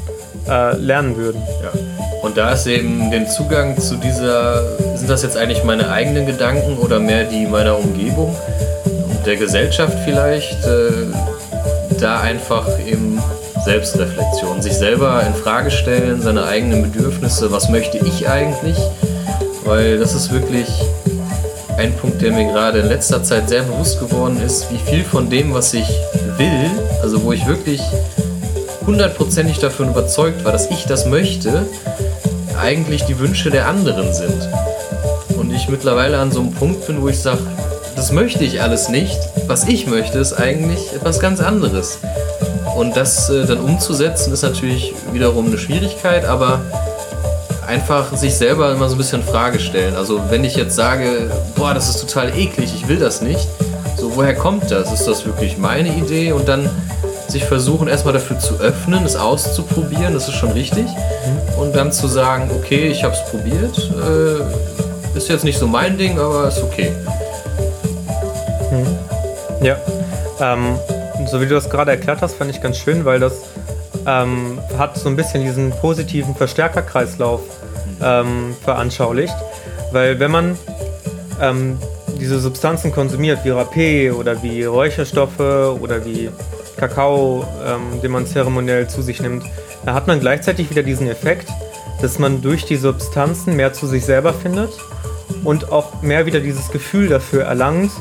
äh, 0.49 0.75
lernen 0.75 1.15
würden. 1.17 1.43
Ja. 1.61 1.69
Und 2.23 2.35
da 2.35 2.53
ist 2.53 2.65
eben 2.65 3.11
den 3.11 3.27
Zugang 3.27 3.79
zu 3.79 3.95
dieser, 3.97 4.75
sind 4.97 5.07
das 5.07 5.21
jetzt 5.21 5.37
eigentlich 5.37 5.63
meine 5.63 5.91
eigenen 5.91 6.25
Gedanken 6.25 6.79
oder 6.79 6.99
mehr 6.99 7.25
die 7.25 7.45
meiner 7.45 7.77
Umgebung 7.77 8.35
und 9.07 9.23
der 9.27 9.35
Gesellschaft 9.35 9.99
vielleicht, 10.03 10.65
äh, 10.65 10.89
da 11.99 12.21
einfach 12.21 12.67
eben 12.87 13.21
Selbstreflexion, 13.65 14.63
sich 14.63 14.73
selber 14.73 15.21
in 15.27 15.35
Frage 15.35 15.69
stellen, 15.69 16.23
seine 16.23 16.45
eigenen 16.45 16.81
Bedürfnisse, 16.81 17.51
was 17.51 17.69
möchte 17.69 17.99
ich 17.99 18.27
eigentlich, 18.27 18.77
weil 19.63 19.99
das 19.99 20.15
ist 20.15 20.33
wirklich 20.33 20.67
ein 21.77 21.95
Punkt, 21.97 22.21
der 22.21 22.31
mir 22.31 22.45
gerade 22.45 22.79
in 22.79 22.87
letzter 22.87 23.23
Zeit 23.23 23.49
sehr 23.49 23.63
bewusst 23.63 23.99
geworden 23.99 24.41
ist, 24.41 24.71
wie 24.71 24.77
viel 24.77 25.03
von 25.03 25.29
dem, 25.29 25.53
was 25.53 25.73
ich 25.73 25.87
will, 26.37 26.71
also 27.01 27.23
wo 27.23 27.33
ich 27.33 27.45
wirklich 27.45 27.81
hundertprozentig 28.85 29.59
davon 29.59 29.89
überzeugt 29.89 30.45
war, 30.45 30.51
dass 30.51 30.69
ich 30.69 30.85
das 30.85 31.05
möchte, 31.05 31.65
eigentlich 32.59 33.03
die 33.05 33.19
Wünsche 33.19 33.49
der 33.49 33.67
anderen 33.67 34.13
sind. 34.13 34.49
Und 35.37 35.53
ich 35.53 35.67
mittlerweile 35.67 36.19
an 36.19 36.31
so 36.31 36.39
einem 36.39 36.53
Punkt 36.53 36.87
bin, 36.87 37.01
wo 37.01 37.09
ich 37.09 37.19
sage, 37.19 37.41
das 37.95 38.11
möchte 38.11 38.43
ich 38.43 38.61
alles 38.61 38.89
nicht. 38.89 39.17
Was 39.47 39.67
ich 39.67 39.87
möchte, 39.87 40.19
ist 40.19 40.33
eigentlich 40.33 40.93
etwas 40.93 41.19
ganz 41.19 41.41
anderes. 41.41 41.99
Und 42.75 42.97
das 42.97 43.29
äh, 43.29 43.45
dann 43.45 43.59
umzusetzen, 43.59 44.33
ist 44.33 44.41
natürlich 44.41 44.93
wiederum 45.13 45.47
eine 45.47 45.57
Schwierigkeit, 45.57 46.25
aber 46.25 46.61
einfach 47.65 48.15
sich 48.15 48.35
selber 48.35 48.71
immer 48.71 48.87
so 48.89 48.95
ein 48.95 48.97
bisschen 48.97 49.21
in 49.21 49.27
Frage 49.27 49.59
stellen. 49.59 49.95
Also 49.95 50.21
wenn 50.29 50.43
ich 50.43 50.55
jetzt 50.55 50.75
sage, 50.75 51.31
boah, 51.55 51.73
das 51.73 51.89
ist 51.89 52.01
total 52.01 52.37
eklig, 52.37 52.73
ich 52.75 52.87
will 52.87 52.97
das 52.97 53.21
nicht, 53.21 53.47
so 53.97 54.15
woher 54.15 54.35
kommt 54.35 54.69
das? 54.71 54.91
Ist 54.91 55.05
das 55.07 55.25
wirklich 55.25 55.57
meine 55.57 55.89
Idee? 55.89 56.31
Und 56.31 56.47
dann 56.47 56.69
sich 57.27 57.43
versuchen, 57.45 57.87
erstmal 57.87 58.13
dafür 58.13 58.39
zu 58.39 58.55
öffnen, 58.59 59.03
es 59.03 59.15
auszuprobieren, 59.15 60.13
das 60.13 60.27
ist 60.27 60.35
schon 60.35 60.51
richtig. 60.51 60.85
Mhm. 60.85 61.59
Und 61.59 61.75
dann 61.75 61.91
zu 61.91 62.07
sagen, 62.07 62.49
okay, 62.55 62.87
ich 62.87 63.03
habe 63.03 63.15
es 63.15 63.29
probiert, 63.29 63.77
äh, 63.77 65.17
ist 65.17 65.29
jetzt 65.29 65.43
nicht 65.43 65.57
so 65.57 65.67
mein 65.67 65.97
Ding, 65.97 66.19
aber 66.19 66.47
ist 66.47 66.61
okay. 66.61 66.91
Mhm. 68.71 69.65
Ja, 69.65 69.77
ähm, 70.39 70.77
so 71.27 71.41
wie 71.41 71.45
du 71.45 71.55
das 71.55 71.69
gerade 71.69 71.91
erklärt 71.91 72.21
hast, 72.21 72.35
fand 72.35 72.51
ich 72.51 72.61
ganz 72.61 72.77
schön, 72.77 73.05
weil 73.05 73.19
das 73.19 73.33
ähm, 74.05 74.59
hat 74.77 74.97
so 74.97 75.09
ein 75.09 75.15
bisschen 75.15 75.43
diesen 75.43 75.71
positiven 75.71 76.35
Verstärkerkreislauf 76.35 77.41
ähm, 78.01 78.55
veranschaulicht. 78.63 79.35
Weil 79.91 80.19
wenn 80.19 80.31
man 80.31 80.57
ähm, 81.41 81.77
diese 82.19 82.39
Substanzen 82.39 82.91
konsumiert, 82.91 83.39
wie 83.43 83.51
Rapé 83.51 84.13
oder 84.13 84.41
wie 84.41 84.63
Räucherstoffe 84.63 85.39
oder 85.39 86.05
wie 86.05 86.29
Kakao, 86.77 87.45
ähm, 87.65 88.01
den 88.01 88.11
man 88.11 88.25
zeremoniell 88.25 88.87
zu 88.87 89.01
sich 89.01 89.21
nimmt, 89.21 89.43
da 89.85 89.93
hat 89.93 90.07
man 90.07 90.19
gleichzeitig 90.19 90.69
wieder 90.69 90.83
diesen 90.83 91.07
Effekt, 91.07 91.49
dass 92.01 92.19
man 92.19 92.41
durch 92.41 92.65
die 92.65 92.75
Substanzen 92.75 93.55
mehr 93.55 93.73
zu 93.73 93.87
sich 93.87 94.05
selber 94.05 94.33
findet 94.33 94.71
und 95.43 95.71
auch 95.71 96.01
mehr 96.01 96.25
wieder 96.25 96.39
dieses 96.39 96.69
Gefühl 96.71 97.07
dafür 97.07 97.43
erlangt, 97.43 97.91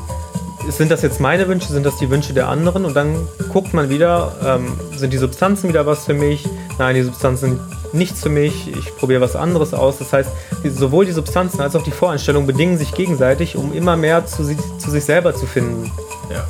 sind 0.69 0.91
das 0.91 1.01
jetzt 1.01 1.19
meine 1.19 1.47
Wünsche, 1.47 1.71
sind 1.71 1.85
das 1.85 1.97
die 1.97 2.09
Wünsche 2.09 2.33
der 2.33 2.47
anderen? 2.47 2.85
Und 2.85 2.95
dann 2.95 3.27
guckt 3.51 3.73
man 3.73 3.89
wieder, 3.89 4.35
ähm, 4.43 4.73
sind 4.95 5.13
die 5.13 5.17
Substanzen 5.17 5.69
wieder 5.69 5.85
was 5.85 6.05
für 6.05 6.13
mich? 6.13 6.47
Nein, 6.77 6.95
die 6.95 7.03
Substanzen 7.03 7.49
sind 7.49 7.93
nichts 7.93 8.21
für 8.21 8.29
mich, 8.29 8.75
ich 8.75 8.95
probiere 8.95 9.21
was 9.21 9.35
anderes 9.35 9.73
aus. 9.73 9.99
Das 9.99 10.11
heißt, 10.11 10.29
sowohl 10.63 11.05
die 11.05 11.11
Substanzen 11.11 11.61
als 11.61 11.75
auch 11.75 11.83
die 11.83 11.91
Voreinstellungen 11.91 12.47
bedingen 12.47 12.77
sich 12.77 12.93
gegenseitig, 12.93 13.55
um 13.55 13.73
immer 13.73 13.95
mehr 13.95 14.25
zu, 14.25 14.43
zu 14.43 14.91
sich 14.91 15.05
selber 15.05 15.33
zu 15.33 15.45
finden. 15.45 15.91
Ja 16.29 16.45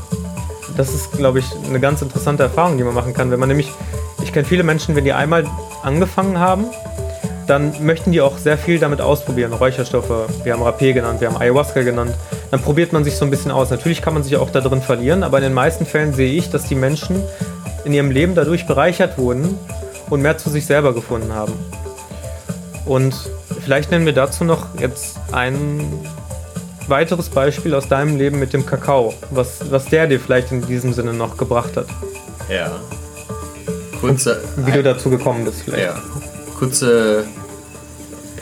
das 0.77 0.93
ist, 0.93 1.11
glaube 1.13 1.39
ich, 1.39 1.45
eine 1.67 1.79
ganz 1.79 2.01
interessante 2.01 2.43
Erfahrung, 2.43 2.77
die 2.77 2.83
man 2.83 2.93
machen 2.93 3.13
kann. 3.13 3.31
Wenn 3.31 3.39
man 3.39 3.49
nämlich, 3.49 3.71
ich 4.23 4.33
kenne 4.33 4.45
viele 4.45 4.63
Menschen, 4.63 4.95
wenn 4.95 5.05
die 5.05 5.13
einmal 5.13 5.45
angefangen 5.83 6.39
haben, 6.39 6.65
dann 7.47 7.73
möchten 7.85 8.11
die 8.11 8.21
auch 8.21 8.37
sehr 8.37 8.57
viel 8.57 8.79
damit 8.79 9.01
ausprobieren. 9.01 9.53
Räucherstoffe, 9.53 10.09
wir 10.43 10.53
haben 10.53 10.63
Rapé 10.63 10.93
genannt, 10.93 11.21
wir 11.21 11.29
haben 11.29 11.37
Ayahuasca 11.37 11.81
genannt. 11.81 12.13
Dann 12.51 12.61
probiert 12.61 12.93
man 12.93 13.03
sich 13.03 13.15
so 13.15 13.25
ein 13.25 13.31
bisschen 13.31 13.51
aus. 13.51 13.69
Natürlich 13.69 14.01
kann 14.01 14.13
man 14.13 14.23
sich 14.23 14.37
auch 14.37 14.49
da 14.49 14.61
drin 14.61 14.81
verlieren, 14.81 15.23
aber 15.23 15.37
in 15.37 15.43
den 15.43 15.53
meisten 15.53 15.85
Fällen 15.85 16.13
sehe 16.13 16.33
ich, 16.33 16.49
dass 16.49 16.65
die 16.65 16.75
Menschen 16.75 17.21
in 17.83 17.93
ihrem 17.93 18.11
Leben 18.11 18.35
dadurch 18.35 18.65
bereichert 18.65 19.17
wurden 19.17 19.57
und 20.09 20.21
mehr 20.21 20.37
zu 20.37 20.49
sich 20.49 20.65
selber 20.65 20.93
gefunden 20.93 21.33
haben. 21.33 21.53
Und 22.85 23.15
vielleicht 23.63 23.91
nennen 23.91 24.05
wir 24.05 24.13
dazu 24.13 24.43
noch 24.43 24.79
jetzt 24.79 25.17
einen 25.31 26.05
weiteres 26.87 27.29
Beispiel 27.29 27.73
aus 27.73 27.87
deinem 27.87 28.17
Leben 28.17 28.39
mit 28.39 28.53
dem 28.53 28.65
Kakao, 28.65 29.13
was, 29.31 29.71
was 29.71 29.85
der 29.85 30.07
dir 30.07 30.19
vielleicht 30.19 30.51
in 30.51 30.65
diesem 30.65 30.93
Sinne 30.93 31.13
noch 31.13 31.37
gebracht 31.37 31.77
hat. 31.77 31.87
Ja. 32.49 32.71
Kurze 33.99 34.43
wie 34.57 34.71
du 34.71 34.83
dazu 34.83 35.09
gekommen 35.09 35.45
bist 35.45 35.61
vielleicht. 35.63 35.85
Ja. 35.85 36.01
Kurze 36.57 37.25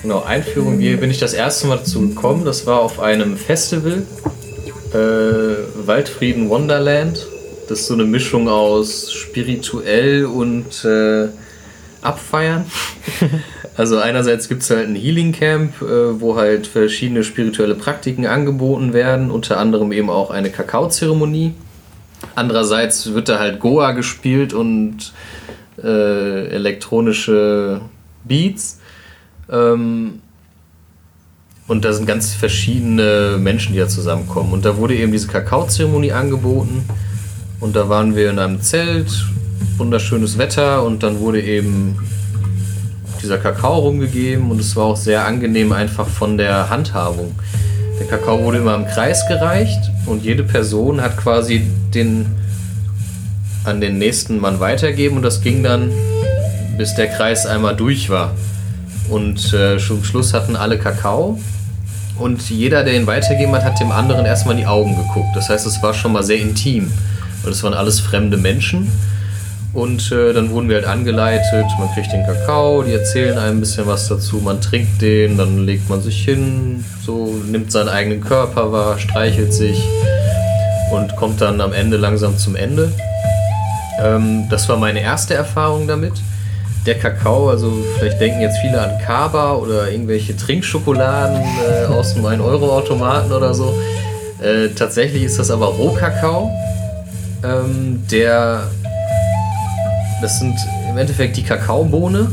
genau, 0.02 0.23
Einführung, 0.23 0.80
wie 0.80 0.95
bin 0.95 1.10
ich 1.10 1.19
das 1.19 1.34
erste 1.34 1.67
Mal 1.67 1.78
dazu 1.78 2.02
gekommen? 2.02 2.45
Das 2.45 2.65
war 2.67 2.82
auf 2.82 2.99
einem 2.99 3.38
Festival, 3.38 4.04
äh, 4.93 5.88
Waldfrieden 5.88 6.49
Wonderland. 6.49 7.26
Das 7.67 7.82
ist 7.82 7.88
so 7.88 7.93
eine 7.93 8.04
Mischung 8.04 8.49
aus 8.49 9.12
spirituell 9.12 10.26
und 10.26 10.86
äh, 10.86 11.30
Abfeiern. 12.02 12.65
Also 13.76 13.97
einerseits 13.97 14.49
gibt 14.49 14.62
es 14.62 14.69
halt 14.69 14.88
ein 14.88 14.93
Healing 14.93 15.32
Camp, 15.32 15.82
äh, 15.82 16.21
wo 16.21 16.36
halt 16.36 16.67
verschiedene 16.67 17.23
spirituelle 17.23 17.73
Praktiken 17.73 18.28
angeboten 18.28 18.93
werden, 18.93 19.32
unter 19.32 19.58
anderem 19.58 19.91
eben 19.91 20.12
auch 20.12 20.30
eine 20.30 20.52
Kakaozeremonie. 20.52 21.56
Andererseits 22.36 23.13
wird 23.13 23.30
da 23.30 23.39
halt 23.39 23.60
Goa 23.60 23.93
gespielt 23.93 24.54
und 24.54 25.13
äh, 25.84 26.47
elektronische 26.49 27.82
Beats. 28.24 28.80
Ähm, 29.50 30.22
und 31.68 31.86
da 31.86 31.94
sind 31.94 32.06
ganz 32.06 32.34
verschiedene 32.34 33.38
Menschen, 33.40 33.74
die 33.74 33.80
da 33.80 33.88
zusammenkommen. 33.88 34.52
Und 34.52 34.66
da 34.66 34.78
wurde 34.78 34.96
eben 34.96 35.12
diese 35.12 35.28
Kakaozeremonie 35.28 36.12
angeboten. 36.12 36.84
Und 37.60 37.76
da 37.76 37.88
waren 37.88 38.16
wir 38.16 38.30
in 38.30 38.40
einem 38.40 38.62
Zelt, 38.62 39.26
wunderschönes 39.78 40.38
Wetter 40.38 40.84
und 40.84 41.04
dann 41.04 41.20
wurde 41.20 41.42
eben 41.42 41.98
dieser 43.22 43.38
Kakao 43.38 43.80
rumgegeben 43.80 44.52
und 44.52 44.60
es 44.60 44.76
war 44.76 44.86
auch 44.86 44.98
sehr 44.98 45.26
angenehm 45.26 45.72
einfach 45.72 46.08
von 46.08 46.38
der 46.38 46.70
Handhabung. 46.70 47.34
Der 48.00 48.08
Kakao 48.08 48.44
wurde 48.44 48.58
immer 48.58 48.76
im 48.76 48.86
Kreis 48.86 49.26
gereicht 49.28 49.80
und 50.06 50.24
jede 50.24 50.44
Person 50.44 51.02
hat 51.02 51.16
quasi 51.18 51.62
den 51.94 52.26
an 53.64 53.80
den 53.80 53.98
nächsten 53.98 54.40
Mann 54.40 54.60
weitergeben 54.60 55.16
und 55.16 55.24
das 55.24 55.42
ging 55.42 55.64
dann, 55.64 55.90
bis 56.78 56.96
der 56.96 57.08
Kreis 57.08 57.46
einmal 57.46 57.76
durch 57.76 58.10
war. 58.10 58.32
Und 59.10 59.54
äh, 59.54 59.78
zum 59.78 60.04
Schluss 60.04 60.34
hatten 60.34 60.56
alle 60.56 60.78
Kakao 60.78 61.40
und 62.18 62.50
jeder, 62.50 62.84
der 62.84 62.96
ihn 62.96 63.08
weitergegeben 63.08 63.54
hat, 63.56 63.64
hat 63.64 63.80
dem 63.80 63.92
anderen 63.92 64.26
erstmal 64.26 64.56
in 64.56 64.62
die 64.62 64.68
Augen 64.68 64.96
geguckt. 64.96 65.36
Das 65.36 65.50
heißt, 65.50 65.66
es 65.66 65.82
war 65.82 65.94
schon 65.94 66.14
mal 66.14 66.24
sehr 66.24 66.38
intim, 66.38 66.92
weil 67.44 67.52
es 67.52 67.64
waren 67.64 67.74
alles 67.74 68.00
fremde 68.00 68.38
Menschen. 68.38 68.92
Und 69.74 70.12
äh, 70.12 70.34
dann 70.34 70.52
wurden 70.52 70.70
wir 70.70 70.76
halt 70.76 70.86
angeleitet, 70.86 71.66
man 71.80 71.92
kriegt 71.96 72.14
den 72.14 72.24
Kakao, 72.24 72.84
die 72.84 72.94
erzählen 72.94 73.40
einem 73.40 73.58
ein 73.58 73.60
bisschen 73.60 73.88
was 73.88 74.08
dazu, 74.08 74.38
man 74.38 74.62
trinkt 74.62 75.02
den, 75.02 75.36
dann 75.36 75.66
legt 75.66 75.90
man 75.90 76.00
sich 76.00 76.24
hin, 76.24 76.86
so 77.04 77.42
nimmt 77.50 77.72
seinen 77.72 77.90
eigenen 77.90 78.22
Körper 78.22 78.72
wahr, 78.72 79.00
streichelt 79.00 79.52
sich 79.52 79.84
und 80.92 81.16
kommt 81.16 81.42
dann 81.42 81.60
am 81.60 81.74
Ende 81.74 81.98
langsam 81.98 82.38
zum 82.38 82.56
Ende. 82.56 82.92
Ähm, 84.00 84.48
das 84.52 84.70
war 84.70 84.78
meine 84.78 85.02
erste 85.02 85.34
Erfahrung 85.34 85.88
damit. 85.88 86.14
Der 86.86 86.96
Kakao, 87.00 87.50
also 87.50 87.72
vielleicht 87.98 88.19
denken 88.19 88.41
jetzt 88.41 88.58
viele 88.60 88.82
an 88.82 88.91
Kaba 89.06 89.54
oder 89.54 89.89
irgendwelche 89.89 90.36
Trinkschokoladen 90.36 91.41
äh, 91.41 91.86
aus 91.86 92.13
dem 92.13 92.26
1-Euro-Automaten 92.26 93.32
oder 93.32 93.54
so. 93.54 93.74
Äh, 94.41 94.69
tatsächlich 94.69 95.24
ist 95.24 95.39
das 95.39 95.50
aber 95.50 95.67
Rohkakao, 95.67 96.52
ähm, 97.43 98.04
der 98.12 98.67
das 100.22 100.39
sind 100.39 100.56
im 100.89 100.98
Endeffekt 100.98 101.36
die 101.36 101.43
Kakaobohne, 101.43 102.32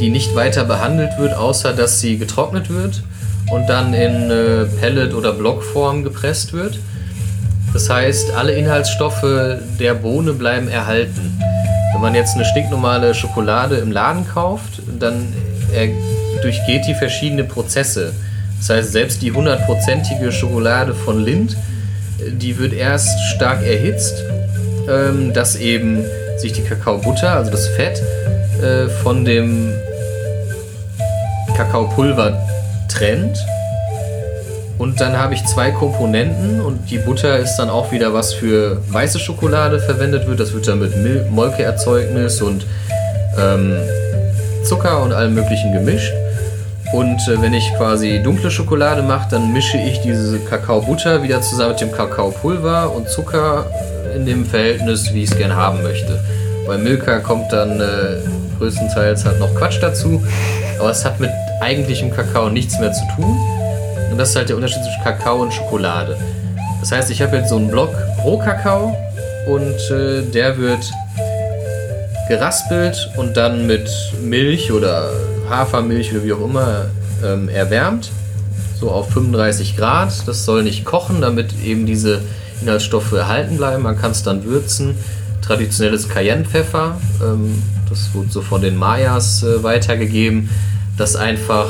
die 0.00 0.10
nicht 0.10 0.34
weiter 0.34 0.64
behandelt 0.64 1.18
wird, 1.18 1.34
außer 1.34 1.72
dass 1.72 2.00
sie 2.00 2.18
getrocknet 2.18 2.68
wird 2.68 3.04
und 3.52 3.68
dann 3.68 3.94
in 3.94 4.30
äh, 4.30 4.64
Pellet- 4.80 5.14
oder 5.14 5.32
Blockform 5.32 6.02
gepresst 6.02 6.52
wird. 6.52 6.80
Das 7.72 7.88
heißt, 7.88 8.32
alle 8.32 8.52
Inhaltsstoffe 8.52 9.24
der 9.78 9.94
Bohne 9.94 10.32
bleiben 10.32 10.68
erhalten. 10.68 11.38
Wenn 12.00 12.12
man 12.12 12.14
jetzt 12.14 12.34
eine 12.34 12.46
stinknormale 12.46 13.14
Schokolade 13.14 13.76
im 13.76 13.92
Laden 13.92 14.26
kauft, 14.26 14.80
dann 14.98 15.34
durchgeht 16.40 16.86
die 16.86 16.94
verschiedene 16.94 17.44
Prozesse. 17.44 18.14
Das 18.56 18.70
heißt, 18.70 18.92
selbst 18.92 19.20
die 19.20 19.32
hundertprozentige 19.32 20.32
Schokolade 20.32 20.94
von 20.94 21.22
Lind, 21.22 21.58
die 22.18 22.56
wird 22.56 22.72
erst 22.72 23.20
stark 23.34 23.62
erhitzt, 23.62 24.24
ähm, 24.88 25.34
dass 25.34 25.56
eben 25.56 26.02
sich 26.38 26.54
die 26.54 26.62
Kakaobutter, 26.62 27.32
also 27.32 27.50
das 27.50 27.68
Fett, 27.68 28.02
äh, 28.62 28.88
von 28.88 29.26
dem 29.26 29.70
Kakaopulver 31.54 32.48
trennt. 32.88 33.36
Und 34.80 34.98
dann 34.98 35.18
habe 35.18 35.34
ich 35.34 35.44
zwei 35.44 35.72
Komponenten 35.72 36.62
und 36.62 36.90
die 36.90 36.96
Butter 36.96 37.38
ist 37.38 37.56
dann 37.56 37.68
auch 37.68 37.92
wieder 37.92 38.14
was 38.14 38.32
für 38.32 38.80
weiße 38.88 39.18
Schokolade 39.18 39.78
verwendet 39.78 40.26
wird. 40.26 40.40
Das 40.40 40.54
wird 40.54 40.66
dann 40.68 40.78
mit 40.78 40.96
Mil 40.96 41.26
Molkeerzeugnis 41.28 42.40
und 42.40 42.64
ähm, 43.38 43.76
Zucker 44.64 45.02
und 45.02 45.12
allem 45.12 45.34
möglichen 45.34 45.74
gemischt. 45.74 46.14
Und 46.94 47.20
äh, 47.28 47.42
wenn 47.42 47.52
ich 47.52 47.70
quasi 47.76 48.22
dunkle 48.24 48.50
Schokolade 48.50 49.02
mache, 49.02 49.28
dann 49.32 49.52
mische 49.52 49.76
ich 49.76 50.00
diese 50.00 50.38
Kakaobutter 50.38 51.22
wieder 51.22 51.42
zusammen 51.42 51.72
mit 51.72 51.82
dem 51.82 51.92
Kakaopulver 51.92 52.90
und 52.90 53.06
Zucker 53.10 53.66
in 54.16 54.24
dem 54.24 54.46
Verhältnis, 54.46 55.12
wie 55.12 55.24
ich 55.24 55.30
es 55.30 55.36
gerne 55.36 55.56
haben 55.56 55.82
möchte. 55.82 56.24
Bei 56.66 56.78
Milka 56.78 57.18
kommt 57.18 57.52
dann 57.52 57.82
äh, 57.82 58.16
größtenteils 58.58 59.26
halt 59.26 59.40
noch 59.40 59.54
Quatsch 59.54 59.82
dazu, 59.82 60.24
aber 60.78 60.88
es 60.88 61.04
hat 61.04 61.20
mit 61.20 61.28
eigentlichem 61.60 62.10
Kakao 62.10 62.48
nichts 62.48 62.80
mehr 62.80 62.94
zu 62.94 63.02
tun. 63.14 63.59
Und 64.10 64.18
das 64.18 64.30
ist 64.30 64.36
halt 64.36 64.48
der 64.48 64.56
Unterschied 64.56 64.82
zwischen 64.82 65.02
Kakao 65.02 65.42
und 65.42 65.52
Schokolade. 65.52 66.16
Das 66.80 66.92
heißt, 66.92 67.10
ich 67.10 67.22
habe 67.22 67.36
jetzt 67.36 67.50
so 67.50 67.56
einen 67.56 67.70
Block 67.70 67.94
Rohkakao 68.24 68.96
und 69.46 69.90
äh, 69.90 70.22
der 70.22 70.56
wird 70.58 70.90
geraspelt 72.28 73.10
und 73.16 73.36
dann 73.36 73.66
mit 73.66 73.90
Milch 74.22 74.72
oder 74.72 75.10
Hafermilch 75.48 76.12
oder 76.12 76.24
wie 76.24 76.32
auch 76.32 76.44
immer 76.44 76.86
ähm, 77.24 77.48
erwärmt. 77.48 78.10
So 78.78 78.90
auf 78.90 79.10
35 79.10 79.76
Grad. 79.76 80.26
Das 80.26 80.44
soll 80.44 80.62
nicht 80.62 80.84
kochen, 80.84 81.20
damit 81.20 81.52
eben 81.64 81.86
diese 81.86 82.20
Inhaltsstoffe 82.62 83.12
erhalten 83.12 83.56
bleiben. 83.56 83.82
Man 83.82 83.98
kann 83.98 84.12
es 84.12 84.22
dann 84.22 84.44
würzen. 84.44 84.94
Traditionelles 85.42 86.08
Cayennepfeffer, 86.08 86.96
ähm, 87.22 87.62
das 87.88 88.14
wurde 88.14 88.30
so 88.30 88.40
von 88.40 88.62
den 88.62 88.76
Mayas 88.76 89.42
äh, 89.42 89.62
weitergegeben, 89.62 90.48
dass 90.96 91.16
einfach 91.16 91.66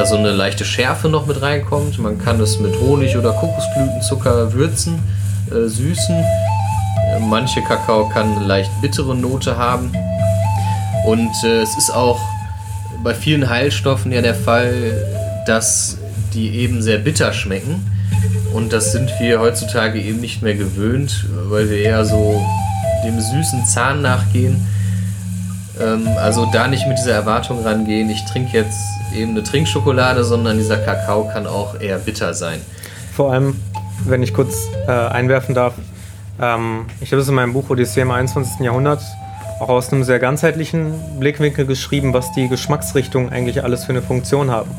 da 0.00 0.06
so 0.06 0.16
eine 0.16 0.30
leichte 0.30 0.64
Schärfe 0.64 1.10
noch 1.10 1.26
mit 1.26 1.42
reinkommt. 1.42 1.98
Man 1.98 2.18
kann 2.18 2.40
es 2.40 2.58
mit 2.58 2.74
Honig 2.80 3.18
oder 3.18 3.32
Kokosblütenzucker 3.32 4.54
würzen, 4.54 4.98
äh, 5.50 5.68
süßen. 5.68 6.16
Äh, 6.16 7.18
manche 7.20 7.60
Kakao 7.60 8.08
kann 8.08 8.34
eine 8.34 8.46
leicht 8.46 8.70
bittere 8.80 9.14
Note 9.14 9.58
haben. 9.58 9.92
Und 11.04 11.30
äh, 11.44 11.60
es 11.60 11.76
ist 11.76 11.90
auch 11.90 12.18
bei 13.04 13.12
vielen 13.14 13.50
Heilstoffen 13.50 14.10
ja 14.10 14.22
der 14.22 14.34
Fall, 14.34 15.44
dass 15.44 15.98
die 16.32 16.48
eben 16.48 16.80
sehr 16.80 16.98
bitter 16.98 17.34
schmecken. 17.34 17.84
Und 18.54 18.72
das 18.72 18.92
sind 18.92 19.12
wir 19.20 19.38
heutzutage 19.38 20.00
eben 20.00 20.20
nicht 20.20 20.40
mehr 20.40 20.54
gewöhnt, 20.54 21.26
weil 21.50 21.68
wir 21.68 21.76
eher 21.76 22.06
so 22.06 22.42
dem 23.04 23.20
süßen 23.20 23.66
Zahn 23.66 24.00
nachgehen. 24.00 24.66
Ähm, 25.78 26.08
also 26.16 26.46
da 26.46 26.68
nicht 26.68 26.86
mit 26.86 26.96
dieser 26.96 27.12
Erwartung 27.12 27.62
rangehen, 27.62 28.08
ich 28.08 28.24
trinke 28.24 28.56
jetzt 28.56 28.80
eben 29.12 29.30
eine 29.30 29.42
Trinkschokolade, 29.42 30.24
sondern 30.24 30.58
dieser 30.58 30.78
Kakao 30.78 31.28
kann 31.32 31.46
auch 31.46 31.80
eher 31.80 31.98
bitter 31.98 32.34
sein. 32.34 32.60
Vor 33.14 33.32
allem, 33.32 33.56
wenn 34.04 34.22
ich 34.22 34.32
kurz 34.32 34.68
äh, 34.86 34.90
einwerfen 34.90 35.54
darf, 35.54 35.74
ähm, 36.40 36.86
ich 37.00 37.12
habe 37.12 37.22
es 37.22 37.28
in 37.28 37.34
meinem 37.34 37.52
Buch 37.52 37.68
Odyssee 37.70 38.00
im 38.00 38.10
21. 38.10 38.60
Jahrhundert 38.60 39.02
auch 39.60 39.68
aus 39.68 39.92
einem 39.92 40.04
sehr 40.04 40.18
ganzheitlichen 40.18 41.18
Blickwinkel 41.18 41.66
geschrieben, 41.66 42.14
was 42.14 42.32
die 42.32 42.48
Geschmacksrichtungen 42.48 43.30
eigentlich 43.30 43.62
alles 43.62 43.84
für 43.84 43.90
eine 43.90 44.02
Funktion 44.02 44.50
haben. 44.50 44.70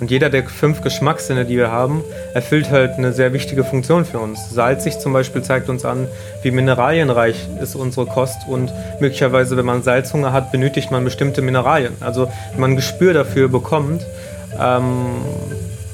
Und 0.00 0.10
jeder 0.10 0.28
der 0.28 0.44
fünf 0.44 0.82
Geschmackssinne, 0.82 1.44
die 1.44 1.56
wir 1.56 1.70
haben, 1.70 2.02
erfüllt 2.34 2.70
halt 2.70 2.92
eine 2.98 3.12
sehr 3.12 3.32
wichtige 3.32 3.64
Funktion 3.64 4.04
für 4.04 4.18
uns. 4.18 4.50
Salzig 4.50 4.98
zum 4.98 5.12
Beispiel 5.12 5.42
zeigt 5.42 5.68
uns 5.68 5.84
an, 5.84 6.08
wie 6.42 6.50
mineralienreich 6.50 7.48
ist 7.62 7.76
unsere 7.76 8.06
Kost 8.06 8.38
und 8.48 8.72
möglicherweise, 9.00 9.56
wenn 9.56 9.64
man 9.64 9.82
Salzhunger 9.82 10.32
hat, 10.32 10.50
benötigt 10.50 10.90
man 10.90 11.04
bestimmte 11.04 11.42
Mineralien. 11.42 11.92
Also 12.00 12.28
wenn 12.52 12.60
man 12.60 12.70
ein 12.72 12.76
Gespür 12.76 13.14
dafür 13.14 13.48
bekommt, 13.48 14.04
ähm, 14.60 15.06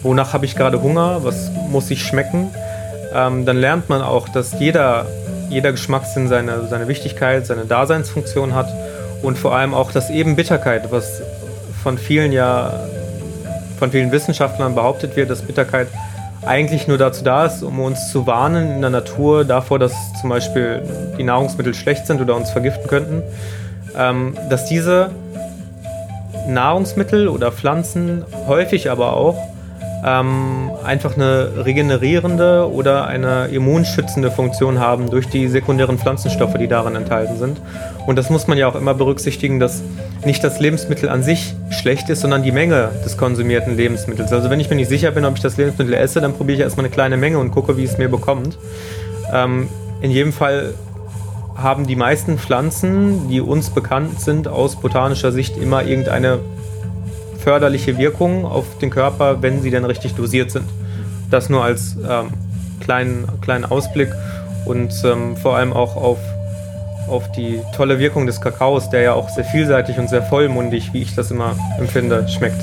wonach 0.03 0.33
habe 0.33 0.47
ich 0.47 0.57
gerade 0.57 0.81
Hunger, 0.83 1.23
was 1.23 1.51
muss 1.69 1.91
ich 1.91 2.03
schmecken, 2.03 2.51
ähm, 3.15 3.45
dann 3.45 3.59
lernt 3.59 3.89
man 3.89 4.01
auch, 4.01 4.29
dass 4.29 4.59
jeder, 4.59 5.07
jeder 5.51 5.73
Geschmackssinn 5.73 6.29
seine, 6.29 6.67
seine 6.69 6.89
Wichtigkeit, 6.89 7.47
seine 7.47 7.67
Daseinsfunktion 7.67 8.55
hat 8.55 8.69
und 9.23 9.39
vor 9.39 9.55
allem 9.55 9.75
auch, 9.75 9.93
dass 9.93 10.09
eben 10.09 10.37
Bitterkeit, 10.37 10.91
was 10.91 11.23
von 11.83 11.99
vielen 11.99 12.33
ja 12.33 12.73
von 13.81 13.91
vielen 13.91 14.13
Wissenschaftlern 14.13 14.75
behauptet 14.75 15.17
wird, 15.17 15.31
dass 15.31 15.43
Bitterkeit 15.43 15.89
eigentlich 16.47 16.87
nur 16.87 16.99
dazu 16.99 17.25
da 17.25 17.47
ist, 17.47 17.63
um 17.63 17.81
uns 17.81 18.13
zu 18.13 18.27
warnen 18.27 18.77
in 18.77 18.81
der 18.81 18.91
Natur 18.91 19.45
davor, 19.45 19.79
dass 19.79 19.95
zum 20.21 20.31
Beispiel 20.31 20.83
die 21.19 21.23
Nahrungsmittel 21.25 21.75
schlecht 21.75 22.07
sind 22.07 22.21
oder 22.21 22.37
uns 22.37 22.51
vergiften 22.51 22.87
könnten, 22.87 23.23
ähm, 23.97 24.37
dass 24.49 24.67
diese 24.67 25.11
Nahrungsmittel 26.47 27.27
oder 27.29 27.53
Pflanzen 27.53 28.25
häufig 28.47 28.91
aber 28.91 29.15
auch 29.15 29.37
ähm, 30.05 30.71
einfach 30.85 31.15
eine 31.15 31.65
regenerierende 31.65 32.71
oder 32.71 33.07
eine 33.07 33.49
immunschützende 33.49 34.31
Funktion 34.31 34.81
haben 34.81 35.11
durch 35.11 35.29
die 35.29 35.49
sekundären 35.49 35.99
Pflanzenstoffe, 35.99 36.55
die 36.55 36.69
darin 36.69 36.97
enthalten 36.97 37.37
sind. 37.37 37.61
Und 38.07 38.17
das 38.17 38.31
muss 38.31 38.47
man 38.47 38.57
ja 38.57 38.67
auch 38.69 38.75
immer 38.75 38.95
berücksichtigen, 38.95 39.61
dass 39.61 39.83
nicht 40.25 40.43
das 40.43 40.61
Lebensmittel 40.61 41.09
an 41.09 41.23
sich 41.23 41.55
schlecht 41.71 42.09
ist, 42.09 42.21
sondern 42.21 42.43
die 42.43 42.53
Menge 42.53 42.91
des 43.05 43.17
konsumierten 43.17 43.77
Lebensmittels. 43.77 44.33
Also 44.33 44.51
wenn 44.51 44.61
ich 44.61 44.71
mir 44.71 44.77
nicht 44.77 44.89
sicher 44.89 45.11
bin, 45.11 45.25
ob 45.25 45.37
ich 45.37 45.43
das 45.43 45.57
Lebensmittel 45.57 45.95
esse, 45.95 46.21
dann 46.21 46.33
probiere 46.33 46.59
ich 46.59 46.63
erstmal 46.63 46.87
eine 46.87 46.95
kleine 46.95 47.17
Menge 47.17 47.39
und 47.39 47.51
gucke, 47.51 47.77
wie 47.77 47.85
es 47.85 47.99
mir 47.99 48.09
bekommt. 48.09 48.59
Ähm, 49.33 49.69
in 50.01 50.11
jedem 50.11 50.33
Fall 50.33 50.75
haben 51.57 51.87
die 51.87 51.97
meisten 51.97 52.39
Pflanzen, 52.39 53.29
die 53.29 53.41
uns 53.41 53.71
bekannt 53.71 54.21
sind, 54.21 54.49
aus 54.49 54.77
botanischer 54.77 55.31
Sicht 55.31 55.59
immer 55.59 55.85
irgendeine 55.85 56.39
förderliche 57.43 57.99
Wirkung 57.99 58.45
auf 58.45 58.79
den 58.79 58.91
Körper, 58.91 59.43
wenn 59.43 59.63
sie 59.63 59.71
dann 59.71 59.85
richtig 59.85 60.15
dosiert 60.15 60.51
sind. 60.51 60.65
Das 61.31 61.49
nur 61.49 61.65
als 61.65 61.97
ähm, 61.97 62.29
kleinen, 62.81 63.29
kleinen 63.41 63.65
Ausblick 63.65 64.11
und 64.65 64.93
ähm, 65.05 65.37
vor 65.37 65.57
allem 65.57 65.73
auch 65.73 65.97
auf, 65.97 66.19
auf 67.09 67.31
die 67.33 67.61
tolle 67.75 67.99
Wirkung 67.99 68.27
des 68.27 68.41
Kakaos, 68.41 68.91
der 68.91 69.03
ja 69.03 69.13
auch 69.15 69.29
sehr 69.29 69.45
vielseitig 69.45 69.99
und 69.99 70.09
sehr 70.09 70.23
vollmundig, 70.23 70.93
wie 70.93 71.03
ich 71.03 71.15
das 71.15 71.31
immer 71.31 71.55
empfinde, 71.79 72.27
schmeckt. 72.29 72.61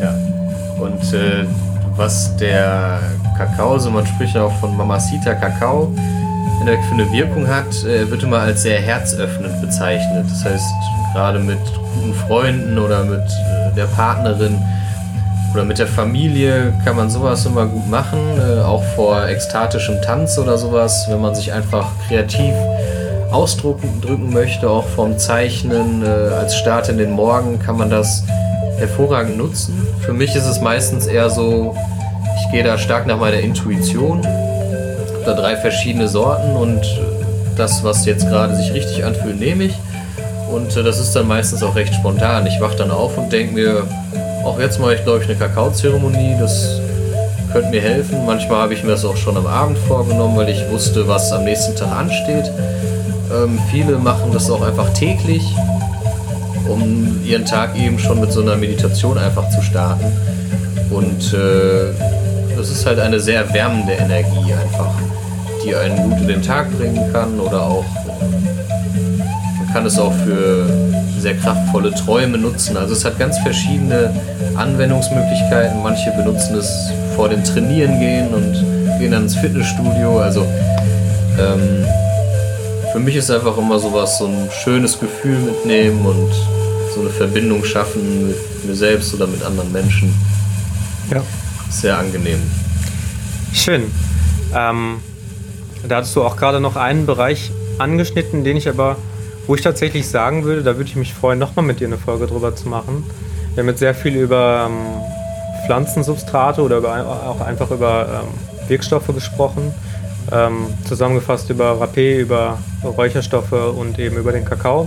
Ja, 0.00 0.14
und 0.80 0.98
Und 0.98 1.12
äh, 1.14 1.44
was 1.96 2.36
der 2.36 3.00
Kakao, 3.36 3.78
so 3.78 3.90
man 3.90 4.06
spricht 4.06 4.34
ja 4.34 4.44
auch 4.44 4.52
von 4.60 4.76
Mamacita 4.76 5.34
Kakao, 5.34 5.92
für 6.64 6.94
eine 6.94 7.10
Wirkung 7.12 7.46
hat, 7.46 7.84
äh, 7.84 8.10
wird 8.10 8.22
immer 8.24 8.40
als 8.40 8.62
sehr 8.62 8.80
herzöffnend 8.80 9.60
bezeichnet. 9.60 10.26
Das 10.28 10.44
heißt, 10.44 10.66
gerade 11.18 11.40
mit 11.40 11.58
guten 11.96 12.14
Freunden 12.14 12.78
oder 12.78 13.02
mit 13.02 13.18
äh, 13.18 13.74
der 13.74 13.86
Partnerin 13.86 14.56
oder 15.52 15.64
mit 15.64 15.80
der 15.80 15.88
Familie 15.88 16.72
kann 16.84 16.94
man 16.94 17.10
sowas 17.10 17.44
immer 17.44 17.66
gut 17.66 17.88
machen, 17.88 18.20
äh, 18.38 18.60
auch 18.60 18.84
vor 18.94 19.26
ekstatischem 19.26 20.00
Tanz 20.00 20.38
oder 20.38 20.56
sowas, 20.56 21.06
wenn 21.10 21.20
man 21.20 21.34
sich 21.34 21.52
einfach 21.52 21.90
kreativ 22.06 22.54
ausdrücken 23.32 24.32
möchte, 24.32 24.70
auch 24.70 24.84
vom 24.84 25.18
Zeichnen 25.18 26.04
äh, 26.04 26.34
als 26.34 26.54
Start 26.54 26.88
in 26.88 26.98
den 26.98 27.10
Morgen 27.10 27.58
kann 27.58 27.76
man 27.76 27.90
das 27.90 28.22
hervorragend 28.78 29.38
nutzen. 29.38 29.74
Für 29.98 30.12
mich 30.12 30.36
ist 30.36 30.46
es 30.46 30.60
meistens 30.60 31.08
eher 31.08 31.30
so, 31.30 31.74
ich 32.36 32.52
gehe 32.52 32.62
da 32.62 32.78
stark 32.78 33.08
nach 33.08 33.18
meiner 33.18 33.40
Intuition, 33.40 34.24
habe 34.24 35.22
da 35.26 35.34
drei 35.34 35.56
verschiedene 35.56 36.06
Sorten 36.06 36.54
und 36.54 36.80
das, 37.56 37.82
was 37.82 38.06
jetzt 38.06 38.28
gerade 38.28 38.54
sich 38.54 38.72
richtig 38.72 39.04
anfühlt, 39.04 39.40
nehme 39.40 39.64
ich. 39.64 39.74
Und 40.50 40.76
äh, 40.76 40.82
das 40.82 40.98
ist 40.98 41.14
dann 41.14 41.28
meistens 41.28 41.62
auch 41.62 41.74
recht 41.74 41.94
spontan. 41.94 42.46
Ich 42.46 42.60
wache 42.60 42.76
dann 42.76 42.90
auf 42.90 43.16
und 43.18 43.32
denke 43.32 43.54
mir, 43.54 43.86
auch 44.44 44.58
jetzt 44.58 44.80
mache 44.80 44.94
ich, 44.94 45.04
glaube 45.04 45.22
ich, 45.22 45.28
eine 45.28 45.38
Kakaozeremonie. 45.38 46.36
Das 46.38 46.80
könnte 47.52 47.70
mir 47.70 47.80
helfen. 47.80 48.24
Manchmal 48.26 48.62
habe 48.62 48.74
ich 48.74 48.82
mir 48.82 48.90
das 48.90 49.04
auch 49.04 49.16
schon 49.16 49.36
am 49.36 49.46
Abend 49.46 49.78
vorgenommen, 49.78 50.36
weil 50.36 50.48
ich 50.48 50.70
wusste, 50.70 51.06
was 51.08 51.32
am 51.32 51.44
nächsten 51.44 51.76
Tag 51.76 51.90
ansteht. 51.90 52.50
Ähm, 53.32 53.58
viele 53.70 53.98
machen 53.98 54.30
das 54.32 54.50
auch 54.50 54.62
einfach 54.62 54.92
täglich, 54.94 55.42
um 56.66 57.20
ihren 57.24 57.44
Tag 57.44 57.76
eben 57.76 57.98
schon 57.98 58.20
mit 58.20 58.32
so 58.32 58.40
einer 58.40 58.56
Meditation 58.56 59.18
einfach 59.18 59.48
zu 59.50 59.62
starten. 59.62 60.06
Und 60.90 61.34
äh, 61.34 61.92
das 62.56 62.70
ist 62.70 62.86
halt 62.86 62.98
eine 62.98 63.20
sehr 63.20 63.52
wärmende 63.52 63.92
Energie 63.92 64.52
einfach, 64.52 64.94
die 65.64 65.74
einen 65.74 66.10
gut 66.10 66.20
in 66.20 66.28
den 66.28 66.42
Tag 66.42 66.70
bringen 66.78 67.12
kann 67.12 67.38
oder 67.38 67.62
auch 67.62 67.84
man 69.68 69.74
kann 69.74 69.86
es 69.86 69.98
auch 69.98 70.14
für 70.24 70.66
sehr 71.18 71.36
kraftvolle 71.36 71.92
Träume 71.94 72.38
nutzen. 72.38 72.76
Also 72.78 72.94
es 72.94 73.04
hat 73.04 73.18
ganz 73.18 73.38
verschiedene 73.38 74.14
Anwendungsmöglichkeiten. 74.56 75.82
Manche 75.82 76.10
benutzen 76.12 76.56
es 76.56 76.90
vor 77.14 77.28
dem 77.28 77.44
Trainieren 77.44 78.00
gehen 78.00 78.28
und 78.28 78.98
gehen 78.98 79.10
dann 79.10 79.24
ins 79.24 79.36
Fitnessstudio. 79.36 80.20
Also 80.20 80.46
ähm, 81.38 81.84
für 82.92 82.98
mich 82.98 83.16
ist 83.16 83.30
einfach 83.30 83.58
immer 83.58 83.78
sowas, 83.78 84.16
so 84.16 84.26
ein 84.26 84.48
schönes 84.64 84.98
Gefühl 84.98 85.38
mitnehmen 85.38 86.06
und 86.06 86.32
so 86.94 87.02
eine 87.02 87.10
Verbindung 87.10 87.62
schaffen 87.62 88.28
mit 88.28 88.64
mir 88.64 88.74
selbst 88.74 89.12
oder 89.14 89.26
mit 89.26 89.42
anderen 89.42 89.70
Menschen. 89.70 90.14
Ja. 91.10 91.22
Sehr 91.68 91.98
angenehm. 91.98 92.40
Schön. 93.52 93.82
Ähm, 94.54 95.00
da 95.86 95.96
hattest 95.96 96.16
du 96.16 96.22
auch 96.24 96.38
gerade 96.38 96.58
noch 96.58 96.76
einen 96.76 97.04
Bereich 97.04 97.50
angeschnitten, 97.76 98.44
den 98.44 98.56
ich 98.56 98.66
aber 98.66 98.96
wo 99.48 99.54
ich 99.54 99.62
tatsächlich 99.62 100.06
sagen 100.08 100.44
würde, 100.44 100.62
da 100.62 100.76
würde 100.76 100.88
ich 100.88 100.94
mich 100.94 101.14
freuen, 101.14 101.38
nochmal 101.38 101.64
mit 101.64 101.80
dir 101.80 101.86
eine 101.86 101.96
Folge 101.96 102.26
drüber 102.26 102.54
zu 102.54 102.68
machen. 102.68 103.02
Wir 103.54 103.62
haben 103.62 103.68
jetzt 103.70 103.80
sehr 103.80 103.94
viel 103.94 104.14
über 104.14 104.68
ähm, 104.68 105.02
Pflanzensubstrate 105.66 106.62
oder 106.62 106.76
über, 106.76 106.90
auch 107.26 107.40
einfach 107.40 107.70
über 107.70 108.22
ähm, 108.22 108.68
Wirkstoffe 108.68 109.08
gesprochen. 109.08 109.74
Ähm, 110.30 110.66
zusammengefasst 110.86 111.48
über 111.48 111.80
Rapé, 111.82 112.18
über 112.18 112.58
Räucherstoffe 112.84 113.52
und 113.52 113.98
eben 113.98 114.18
über 114.18 114.32
den 114.32 114.44
Kakao. 114.44 114.86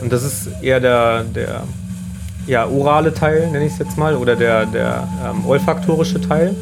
Und 0.00 0.10
das 0.10 0.22
ist 0.22 0.48
eher 0.62 0.80
der, 0.80 1.24
der 1.24 1.64
ja, 2.46 2.66
orale 2.66 3.12
Teil, 3.12 3.50
nenne 3.50 3.66
ich 3.66 3.74
es 3.74 3.78
jetzt 3.78 3.98
mal, 3.98 4.16
oder 4.16 4.34
der, 4.34 4.64
der 4.64 5.06
ähm, 5.22 5.46
olfaktorische 5.46 6.22
Teil. 6.22 6.56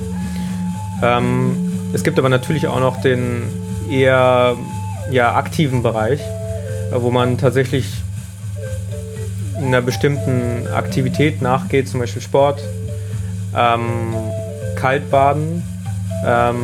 Ähm, 1.00 1.56
es 1.92 2.02
gibt 2.02 2.18
aber 2.18 2.28
natürlich 2.28 2.66
auch 2.66 2.80
noch 2.80 3.00
den 3.00 3.44
eher 3.88 4.56
ja, 5.12 5.37
aktiven 5.37 5.85
Bereich, 5.85 6.20
wo 6.94 7.11
man 7.11 7.38
tatsächlich 7.38 7.87
einer 9.57 9.81
bestimmten 9.81 10.66
Aktivität 10.74 11.40
nachgeht, 11.40 11.88
zum 11.88 12.00
Beispiel 12.00 12.22
Sport, 12.22 12.62
ähm, 13.57 14.14
Kaltbaden, 14.76 15.62
ähm, 16.26 16.57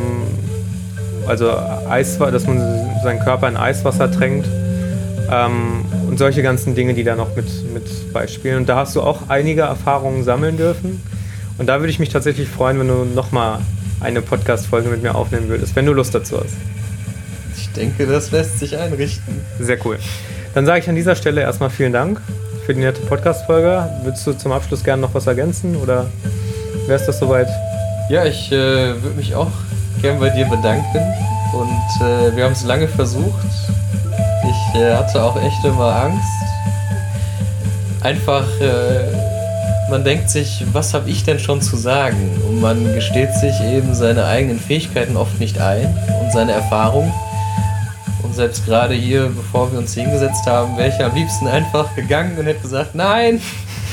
also 1.27 1.51
Eiswasser, 1.89 2.31
dass 2.31 2.47
man 2.47 2.59
seinen 3.03 3.19
Körper 3.19 3.47
in 3.47 3.57
Eiswasser 3.57 4.11
tränkt 4.11 4.47
ähm, 5.31 5.85
und 6.07 6.17
solche 6.17 6.41
ganzen 6.41 6.75
Dinge, 6.75 6.93
die 6.93 7.03
da 7.03 7.15
noch 7.15 7.35
mit, 7.35 7.47
mit 7.73 8.13
beispielen. 8.13 8.57
Und 8.57 8.69
da 8.69 8.77
hast 8.77 8.95
du 8.95 9.01
auch 9.01 9.29
einige 9.29 9.61
Erfahrungen 9.61 10.23
sammeln 10.23 10.57
dürfen. 10.57 11.01
Und 11.57 11.67
da 11.67 11.79
würde 11.79 11.91
ich 11.91 11.99
mich 11.99 12.09
tatsächlich 12.09 12.47
freuen, 12.47 12.79
wenn 12.79 12.87
du 12.87 13.05
nochmal 13.05 13.59
eine 13.99 14.21
Podcast-Folge 14.21 14.89
mit 14.89 15.03
mir 15.03 15.15
aufnehmen 15.15 15.49
würdest, 15.49 15.75
wenn 15.75 15.85
du 15.85 15.93
Lust 15.93 16.15
dazu 16.15 16.37
hast. 16.37 16.55
Ich 17.79 17.85
denke, 17.85 18.11
das 18.11 18.31
lässt 18.31 18.59
sich 18.59 18.77
einrichten. 18.77 19.39
Sehr 19.57 19.77
cool. 19.85 19.97
Dann 20.53 20.65
sage 20.65 20.81
ich 20.81 20.89
an 20.89 20.95
dieser 20.95 21.15
Stelle 21.15 21.39
erstmal 21.39 21.69
vielen 21.69 21.93
Dank 21.93 22.19
für 22.65 22.73
die 22.73 22.81
nette 22.81 22.99
Podcast-Folge. 22.99 23.87
Würdest 24.03 24.27
du 24.27 24.33
zum 24.33 24.51
Abschluss 24.51 24.83
gerne 24.83 25.01
noch 25.01 25.13
was 25.13 25.27
ergänzen 25.27 25.77
oder 25.77 26.07
wäre 26.87 26.99
es 26.99 27.05
das 27.05 27.19
soweit? 27.19 27.47
Ja, 28.09 28.25
ich 28.25 28.51
äh, 28.51 29.01
würde 29.01 29.15
mich 29.15 29.33
auch 29.33 29.51
gern 30.01 30.19
bei 30.19 30.27
dir 30.29 30.45
bedanken 30.47 30.99
und 31.53 32.05
äh, 32.05 32.35
wir 32.35 32.43
haben 32.43 32.51
es 32.51 32.65
lange 32.65 32.89
versucht. 32.89 33.47
Ich 34.43 34.81
äh, 34.81 34.93
hatte 34.93 35.23
auch 35.23 35.41
echt 35.41 35.63
immer 35.63 36.03
Angst. 36.03 36.27
Einfach, 38.01 38.45
äh, 38.59 39.89
man 39.89 40.03
denkt 40.03 40.29
sich, 40.29 40.65
was 40.73 40.93
habe 40.93 41.09
ich 41.09 41.23
denn 41.23 41.39
schon 41.39 41.61
zu 41.61 41.77
sagen? 41.77 42.41
Und 42.45 42.59
man 42.59 42.93
gesteht 42.93 43.33
sich 43.35 43.57
eben 43.61 43.93
seine 43.93 44.25
eigenen 44.25 44.59
Fähigkeiten 44.59 45.15
oft 45.15 45.39
nicht 45.39 45.61
ein 45.61 45.97
und 46.21 46.33
seine 46.33 46.51
Erfahrung. 46.51 47.13
Und 48.29 48.35
selbst 48.35 48.63
gerade 48.63 48.93
hier, 48.93 49.31
bevor 49.35 49.71
wir 49.71 49.79
uns 49.79 49.95
hingesetzt 49.95 50.45
haben, 50.45 50.77
wäre 50.77 50.89
ich 50.89 51.03
am 51.03 51.15
liebsten 51.15 51.47
einfach 51.47 51.95
gegangen 51.95 52.37
und 52.37 52.45
hätte 52.45 52.61
gesagt, 52.61 52.93
nein, 52.93 53.41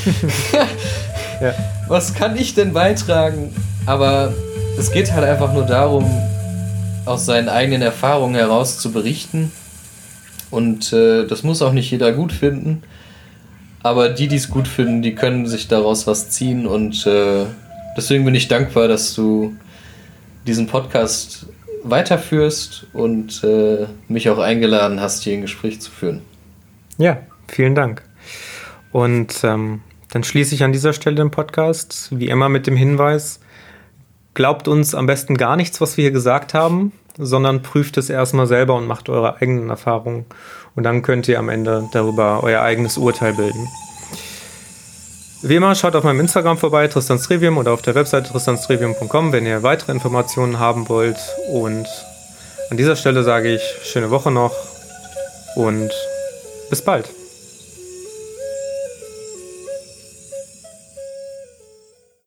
ja. 1.41 1.55
was 1.87 2.13
kann 2.13 2.37
ich 2.37 2.53
denn 2.53 2.71
beitragen? 2.71 3.51
Aber 3.87 4.35
es 4.77 4.91
geht 4.91 5.11
halt 5.11 5.25
einfach 5.25 5.53
nur 5.53 5.65
darum, 5.65 6.05
aus 7.05 7.25
seinen 7.25 7.49
eigenen 7.49 7.81
Erfahrungen 7.81 8.35
heraus 8.35 8.77
zu 8.77 8.91
berichten. 8.91 9.51
Und 10.51 10.93
äh, 10.93 11.25
das 11.25 11.41
muss 11.41 11.63
auch 11.63 11.73
nicht 11.73 11.89
jeder 11.89 12.11
gut 12.11 12.31
finden. 12.31 12.83
Aber 13.81 14.09
die, 14.09 14.27
die 14.27 14.35
es 14.35 14.51
gut 14.51 14.67
finden, 14.67 15.01
die 15.01 15.15
können 15.15 15.47
sich 15.47 15.67
daraus 15.67 16.05
was 16.05 16.29
ziehen. 16.29 16.67
Und 16.67 17.07
äh, 17.07 17.45
deswegen 17.97 18.23
bin 18.23 18.35
ich 18.35 18.47
dankbar, 18.47 18.87
dass 18.87 19.15
du 19.15 19.55
diesen 20.45 20.67
Podcast 20.67 21.47
weiterführst 21.83 22.87
und 22.93 23.43
äh, 23.43 23.87
mich 24.07 24.29
auch 24.29 24.39
eingeladen 24.39 24.99
hast, 24.99 25.23
hier 25.23 25.33
ein 25.33 25.41
Gespräch 25.41 25.81
zu 25.81 25.91
führen. 25.91 26.21
Ja, 26.97 27.17
vielen 27.47 27.75
Dank. 27.75 28.03
Und 28.91 29.43
ähm, 29.43 29.81
dann 30.11 30.23
schließe 30.23 30.55
ich 30.55 30.63
an 30.63 30.71
dieser 30.71 30.93
Stelle 30.93 31.17
den 31.17 31.31
Podcast, 31.31 32.09
wie 32.11 32.29
immer 32.29 32.49
mit 32.49 32.67
dem 32.67 32.75
Hinweis, 32.75 33.39
glaubt 34.33 34.67
uns 34.67 34.95
am 34.95 35.05
besten 35.05 35.35
gar 35.35 35.55
nichts, 35.55 35.81
was 35.81 35.97
wir 35.97 36.03
hier 36.03 36.11
gesagt 36.11 36.53
haben, 36.53 36.91
sondern 37.17 37.63
prüft 37.63 37.97
es 37.97 38.09
erstmal 38.09 38.47
selber 38.47 38.75
und 38.75 38.87
macht 38.87 39.09
eure 39.09 39.41
eigenen 39.41 39.69
Erfahrungen. 39.69 40.25
Und 40.75 40.83
dann 40.83 41.01
könnt 41.01 41.27
ihr 41.27 41.39
am 41.39 41.49
Ende 41.49 41.89
darüber 41.91 42.43
euer 42.43 42.61
eigenes 42.61 42.97
Urteil 42.97 43.33
bilden. 43.33 43.67
Wie 45.47 45.55
immer, 45.55 45.73
schaut 45.75 45.95
auf 45.95 46.03
meinem 46.03 46.19
Instagram 46.19 46.57
vorbei, 46.57 46.89
Tristan 46.89 47.19
Strevium, 47.19 47.57
oder 47.57 47.71
auf 47.71 47.81
der 47.81 47.95
Webseite 47.95 48.29
tristanstrevium.com, 48.29 49.31
wenn 49.31 49.45
ihr 49.45 49.63
weitere 49.63 49.93
Informationen 49.93 50.59
haben 50.59 50.89
wollt. 50.89 51.15
Und 51.49 51.87
an 52.69 52.75
dieser 52.75 52.97
Stelle 52.97 53.23
sage 53.23 53.55
ich 53.55 53.61
schöne 53.85 54.09
Woche 54.09 54.29
noch 54.29 54.53
und 55.55 55.89
bis 56.69 56.81
bald. 56.81 57.07